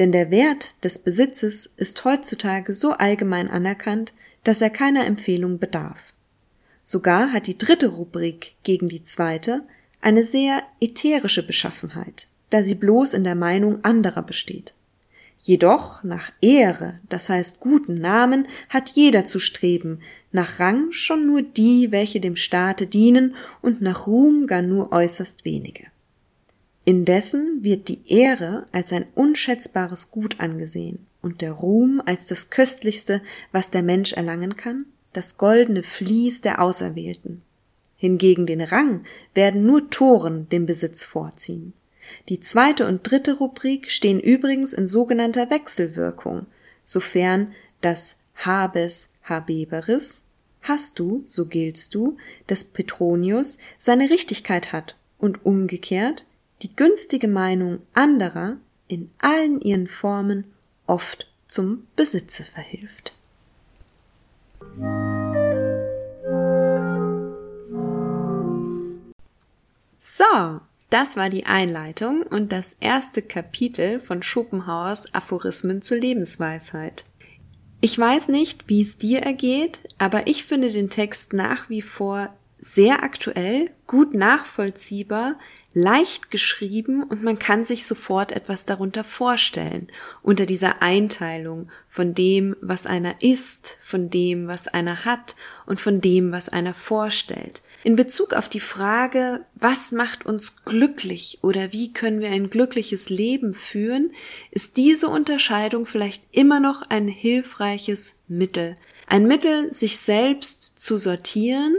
Denn 0.00 0.12
der 0.12 0.30
Wert 0.30 0.82
des 0.82 0.98
Besitzes 0.98 1.68
ist 1.76 2.06
heutzutage 2.06 2.72
so 2.72 2.92
allgemein 2.92 3.50
anerkannt, 3.50 4.14
dass 4.44 4.62
er 4.62 4.70
keiner 4.70 5.04
Empfehlung 5.04 5.58
bedarf. 5.58 6.14
Sogar 6.84 7.34
hat 7.34 7.46
die 7.46 7.58
dritte 7.58 7.88
Rubrik 7.88 8.54
gegen 8.62 8.88
die 8.88 9.02
zweite 9.02 9.62
eine 10.00 10.24
sehr 10.24 10.62
ätherische 10.80 11.46
Beschaffenheit, 11.46 12.28
da 12.48 12.62
sie 12.62 12.76
bloß 12.76 13.12
in 13.12 13.24
der 13.24 13.34
Meinung 13.34 13.84
anderer 13.84 14.22
besteht. 14.22 14.72
Jedoch 15.38 16.02
nach 16.02 16.32
Ehre, 16.40 16.98
das 17.10 17.28
heißt 17.28 17.60
guten 17.60 17.96
Namen, 17.96 18.48
hat 18.70 18.88
jeder 18.94 19.26
zu 19.26 19.38
streben, 19.38 20.00
nach 20.32 20.60
Rang 20.60 20.92
schon 20.92 21.26
nur 21.26 21.42
die, 21.42 21.92
welche 21.92 22.20
dem 22.20 22.36
Staate 22.36 22.86
dienen, 22.86 23.36
und 23.60 23.82
nach 23.82 24.06
Ruhm 24.06 24.46
gar 24.46 24.62
nur 24.62 24.92
äußerst 24.92 25.44
wenige. 25.44 25.88
Indessen 26.84 27.62
wird 27.62 27.88
die 27.88 28.00
Ehre 28.06 28.66
als 28.72 28.92
ein 28.92 29.06
unschätzbares 29.14 30.10
Gut 30.10 30.40
angesehen 30.40 31.06
und 31.22 31.40
der 31.42 31.52
Ruhm 31.52 32.02
als 32.04 32.26
das 32.26 32.50
Köstlichste, 32.50 33.20
was 33.52 33.70
der 33.70 33.82
Mensch 33.82 34.12
erlangen 34.12 34.56
kann, 34.56 34.86
das 35.12 35.36
goldene 35.36 35.82
Vlies 35.82 36.40
der 36.40 36.60
Auserwählten. 36.60 37.42
Hingegen 37.96 38.46
den 38.46 38.62
Rang 38.62 39.04
werden 39.34 39.66
nur 39.66 39.90
Toren 39.90 40.48
dem 40.48 40.64
Besitz 40.64 41.04
vorziehen. 41.04 41.74
Die 42.28 42.40
zweite 42.40 42.86
und 42.86 43.02
dritte 43.02 43.34
Rubrik 43.38 43.90
stehen 43.90 44.18
übrigens 44.18 44.72
in 44.72 44.86
sogenannter 44.86 45.50
Wechselwirkung, 45.50 46.46
sofern 46.84 47.52
das 47.82 48.16
Habes 48.36 49.10
Habeberis 49.22 50.24
hast 50.62 50.98
du, 50.98 51.24
so 51.28 51.46
giltst 51.46 51.94
du, 51.94 52.16
des 52.48 52.64
Petronius 52.64 53.58
seine 53.78 54.10
Richtigkeit 54.10 54.72
hat 54.72 54.96
und 55.18 55.44
umgekehrt 55.44 56.24
die 56.62 56.74
günstige 56.74 57.28
Meinung 57.28 57.80
anderer 57.94 58.56
in 58.88 59.10
allen 59.18 59.60
ihren 59.60 59.86
Formen 59.86 60.44
oft 60.86 61.26
zum 61.46 61.86
Besitze 61.96 62.44
verhilft. 62.44 63.16
So, 69.98 70.60
das 70.90 71.16
war 71.16 71.28
die 71.28 71.46
Einleitung 71.46 72.22
und 72.22 72.52
das 72.52 72.76
erste 72.80 73.22
Kapitel 73.22 74.00
von 74.00 74.22
Schopenhauers 74.22 75.14
Aphorismen 75.14 75.82
zur 75.82 75.98
Lebensweisheit. 75.98 77.04
Ich 77.80 77.98
weiß 77.98 78.28
nicht, 78.28 78.68
wie 78.68 78.82
es 78.82 78.98
dir 78.98 79.20
ergeht, 79.20 79.80
aber 79.98 80.26
ich 80.26 80.44
finde 80.44 80.70
den 80.70 80.90
Text 80.90 81.32
nach 81.32 81.70
wie 81.70 81.80
vor 81.80 82.34
sehr 82.60 83.02
aktuell, 83.02 83.70
gut 83.86 84.14
nachvollziehbar, 84.14 85.38
leicht 85.72 86.30
geschrieben 86.30 87.02
und 87.04 87.22
man 87.22 87.38
kann 87.38 87.64
sich 87.64 87.86
sofort 87.86 88.32
etwas 88.32 88.64
darunter 88.66 89.04
vorstellen, 89.04 89.88
unter 90.22 90.46
dieser 90.46 90.82
Einteilung 90.82 91.70
von 91.88 92.14
dem, 92.14 92.56
was 92.60 92.86
einer 92.86 93.22
ist, 93.22 93.78
von 93.80 94.10
dem, 94.10 94.48
was 94.48 94.66
einer 94.66 95.04
hat 95.04 95.36
und 95.66 95.80
von 95.80 96.00
dem, 96.00 96.32
was 96.32 96.48
einer 96.48 96.74
vorstellt. 96.74 97.62
In 97.82 97.96
Bezug 97.96 98.34
auf 98.34 98.48
die 98.48 98.60
Frage, 98.60 99.44
was 99.54 99.92
macht 99.92 100.26
uns 100.26 100.56
glücklich 100.64 101.38
oder 101.40 101.72
wie 101.72 101.92
können 101.92 102.20
wir 102.20 102.28
ein 102.30 102.50
glückliches 102.50 103.08
Leben 103.08 103.54
führen, 103.54 104.12
ist 104.50 104.76
diese 104.76 105.08
Unterscheidung 105.08 105.86
vielleicht 105.86 106.22
immer 106.30 106.60
noch 106.60 106.82
ein 106.90 107.08
hilfreiches 107.08 108.16
Mittel. 108.28 108.76
Ein 109.06 109.26
Mittel, 109.26 109.72
sich 109.72 109.98
selbst 109.98 110.78
zu 110.78 110.98
sortieren, 110.98 111.74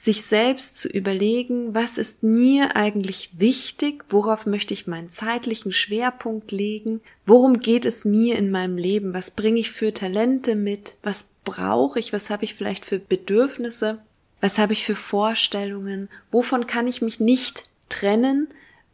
sich 0.00 0.22
selbst 0.22 0.78
zu 0.78 0.88
überlegen, 0.88 1.74
was 1.74 1.98
ist 1.98 2.22
mir 2.22 2.74
eigentlich 2.74 3.32
wichtig, 3.36 4.02
worauf 4.08 4.46
möchte 4.46 4.72
ich 4.72 4.86
meinen 4.86 5.10
zeitlichen 5.10 5.72
Schwerpunkt 5.72 6.52
legen, 6.52 7.02
worum 7.26 7.60
geht 7.60 7.84
es 7.84 8.06
mir 8.06 8.38
in 8.38 8.50
meinem 8.50 8.78
Leben, 8.78 9.12
was 9.12 9.30
bringe 9.30 9.60
ich 9.60 9.70
für 9.72 9.92
Talente 9.92 10.54
mit, 10.54 10.94
was 11.02 11.26
brauche 11.44 11.98
ich, 11.98 12.14
was 12.14 12.30
habe 12.30 12.44
ich 12.44 12.54
vielleicht 12.54 12.86
für 12.86 12.98
Bedürfnisse, 12.98 13.98
was 14.40 14.58
habe 14.58 14.72
ich 14.72 14.86
für 14.86 14.96
Vorstellungen, 14.96 16.08
wovon 16.30 16.66
kann 16.66 16.88
ich 16.88 17.02
mich 17.02 17.20
nicht 17.20 17.64
trennen, 17.90 18.48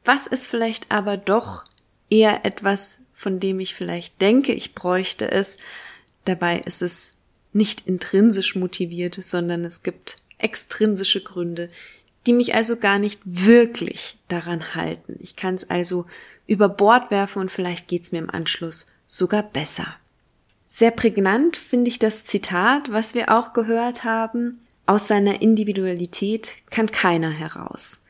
was 0.05 0.27
ist 0.27 0.49
vielleicht 0.49 0.91
aber 0.91 1.17
doch 1.17 1.67
eher 2.11 2.45
etwas, 2.45 2.99
von 3.13 3.39
dem 3.39 3.61
ich 3.61 3.77
vielleicht 3.77 4.21
denke, 4.21 4.53
ich 4.53 4.75
bräuchte 4.75 5.31
es, 5.31 5.59
dabei 6.25 6.59
ist 6.59 6.83
es 6.83 7.13
nicht 7.53 7.87
intrinsisch 7.87 8.57
motiviert, 8.57 9.15
sondern 9.15 9.65
es 9.65 9.85
gibt 9.85 10.26
extrinsische 10.39 11.23
Gründe, 11.23 11.69
die 12.27 12.33
mich 12.33 12.55
also 12.55 12.77
gar 12.77 12.99
nicht 12.99 13.21
wirklich 13.25 14.19
daran 14.29 14.75
halten. 14.75 15.17
Ich 15.21 15.37
kann 15.37 15.55
es 15.55 15.71
also 15.71 16.07
über 16.47 16.69
Bord 16.69 17.11
werfen 17.11 17.41
und 17.41 17.51
vielleicht 17.51 17.89
geht's 17.89 18.13
mir 18.13 18.19
im 18.19 18.31
Anschluss 18.31 18.87
sogar 19.07 19.43
besser. 19.43 19.87
Sehr 20.69 20.91
prägnant 20.91 21.57
finde 21.57 21.89
ich 21.89 21.99
das 21.99 22.25
Zitat, 22.25 22.93
was 22.93 23.15
wir 23.15 23.31
auch 23.31 23.53
gehört 23.53 24.05
haben. 24.05 24.61
Aus 24.85 25.09
seiner 25.09 25.41
Individualität 25.41 26.57
kann 26.71 26.91
keiner 26.91 27.31
heraus. 27.31 28.01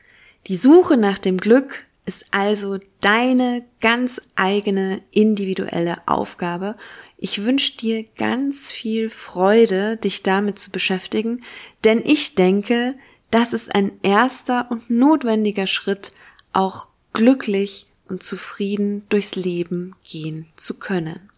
Die 0.47 0.57
Suche 0.57 0.97
nach 0.97 1.17
dem 1.17 1.37
Glück 1.37 1.85
ist 2.05 2.25
also 2.31 2.77
deine 3.01 3.65
ganz 3.81 4.21
eigene 4.35 5.01
individuelle 5.11 5.97
Aufgabe. 6.05 6.75
Ich 7.17 7.43
wünsche 7.43 7.75
dir 7.77 8.05
ganz 8.15 8.71
viel 8.71 9.09
Freude, 9.09 9.97
dich 9.97 10.21
damit 10.21 10.59
zu 10.59 10.69
beschäftigen, 10.69 11.43
denn 11.83 12.03
ich 12.05 12.35
denke, 12.35 12.95
das 13.31 13.53
ist 13.53 13.73
ein 13.73 13.91
erster 14.03 14.67
und 14.69 14.89
notwendiger 14.89 15.65
Schritt, 15.65 16.11
auch 16.53 16.89
glücklich 17.13 17.87
und 18.07 18.21
zufrieden 18.21 19.03
durchs 19.09 19.35
Leben 19.35 19.91
gehen 20.03 20.45
zu 20.55 20.77
können. 20.77 21.29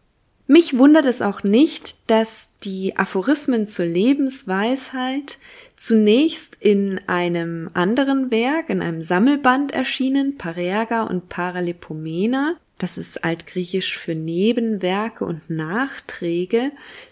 Mich 0.48 0.78
wundert 0.78 1.06
es 1.06 1.22
auch 1.22 1.44
nicht, 1.44 1.98
dass 2.08 2.50
die 2.64 2.98
Aphorismen 2.98 3.68
zur 3.68 3.86
Lebensweisheit 3.86 5.38
zunächst 5.76 6.58
in 6.60 7.00
einem 7.08 7.70
anderen 7.76 8.32
Werk, 8.32 8.70
in 8.70 8.82
einem 8.82 9.02
Sammelband 9.04 9.72
erschienen, 9.74 10.38
Parerga 10.38 11.04
und 11.04 11.30
Paralepomena, 11.30 12.56
das 12.80 12.98
ist 12.98 13.24
altgriechisch 13.24 13.98
für 13.98 14.16
Nebenwerke 14.16 15.26
und 15.26 15.50
Nachträge, 15.50 16.72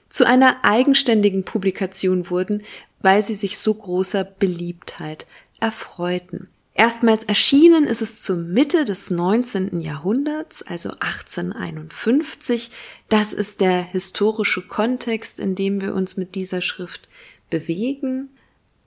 zu 0.09 0.25
einer 0.25 0.63
eigenständigen 0.63 1.43
Publikation 1.43 2.29
wurden, 2.29 2.63
weil 3.01 3.21
sie 3.21 3.35
sich 3.35 3.59
so 3.59 3.73
großer 3.73 4.23
Beliebtheit 4.23 5.27
erfreuten. 5.59 6.49
Erstmals 6.73 7.23
erschienen 7.23 7.85
ist 7.85 8.01
es 8.01 8.21
zur 8.21 8.37
Mitte 8.37 8.85
des 8.85 9.09
19. 9.09 9.81
Jahrhunderts, 9.81 10.61
also 10.61 10.91
1851. 10.91 12.69
Das 13.09 13.33
ist 13.33 13.61
der 13.61 13.81
historische 13.81 14.61
Kontext, 14.61 15.39
in 15.39 15.55
dem 15.55 15.81
wir 15.81 15.95
uns 15.95 16.17
mit 16.17 16.35
dieser 16.35 16.61
Schrift 16.61 17.09
bewegen. 17.49 18.29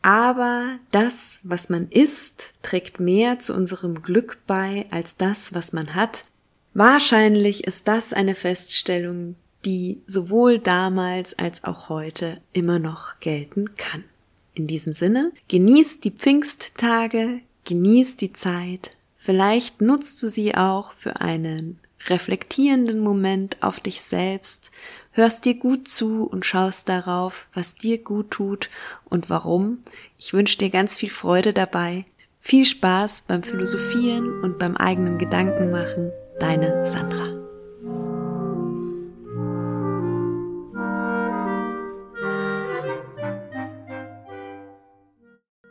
Aber 0.03 0.79
das, 0.93 1.41
was 1.43 1.69
man 1.69 1.89
ist, 1.89 2.55
trägt 2.63 3.01
mehr 3.01 3.41
zu 3.41 3.55
unserem 3.55 4.03
Glück 4.03 4.39
bei 4.47 4.87
als 4.91 5.17
das, 5.17 5.53
was 5.53 5.73
man 5.73 5.95
hat. 5.95 6.25
Wahrscheinlich 6.75 7.65
ist 7.65 7.89
das 7.89 8.13
eine 8.13 8.35
Feststellung, 8.35 9.37
die 9.65 10.01
sowohl 10.07 10.59
damals 10.59 11.39
als 11.39 11.65
auch 11.65 11.89
heute 11.89 12.41
immer 12.53 12.79
noch 12.79 13.21
gelten 13.21 13.77
kann. 13.77 14.05
In 14.55 14.67
diesem 14.67 14.93
Sinne, 14.93 15.33
genießt 15.49 16.05
die 16.05 16.11
Pfingsttage, 16.11 17.41
Genieß 17.65 18.17
die 18.17 18.33
Zeit. 18.33 18.97
Vielleicht 19.17 19.81
nutzt 19.81 20.23
du 20.23 20.29
sie 20.29 20.55
auch 20.57 20.93
für 20.93 21.21
einen 21.21 21.79
reflektierenden 22.09 23.01
Moment 23.01 23.63
auf 23.63 23.79
dich 23.81 24.01
selbst, 24.01 24.71
hörst 25.13 25.45
dir 25.45 25.55
gut 25.55 25.87
zu 25.87 26.25
und 26.25 26.47
schaust 26.47 26.89
darauf, 26.89 27.47
was 27.53 27.75
dir 27.75 27.99
gut 27.99 28.31
tut 28.31 28.71
und 29.05 29.29
warum. 29.29 29.79
Ich 30.19 30.33
wünsche 30.33 30.57
dir 30.57 30.71
ganz 30.71 30.97
viel 30.97 31.11
Freude 31.11 31.53
dabei. 31.53 32.07
Viel 32.41 32.65
Spaß 32.65 33.25
beim 33.29 33.43
Philosophieren 33.43 34.43
und 34.43 34.59
beim 34.59 34.77
eigenen 34.77 35.19
Gedankenmachen. 35.19 36.11
Deine 36.41 36.87
Sandra. 36.87 37.40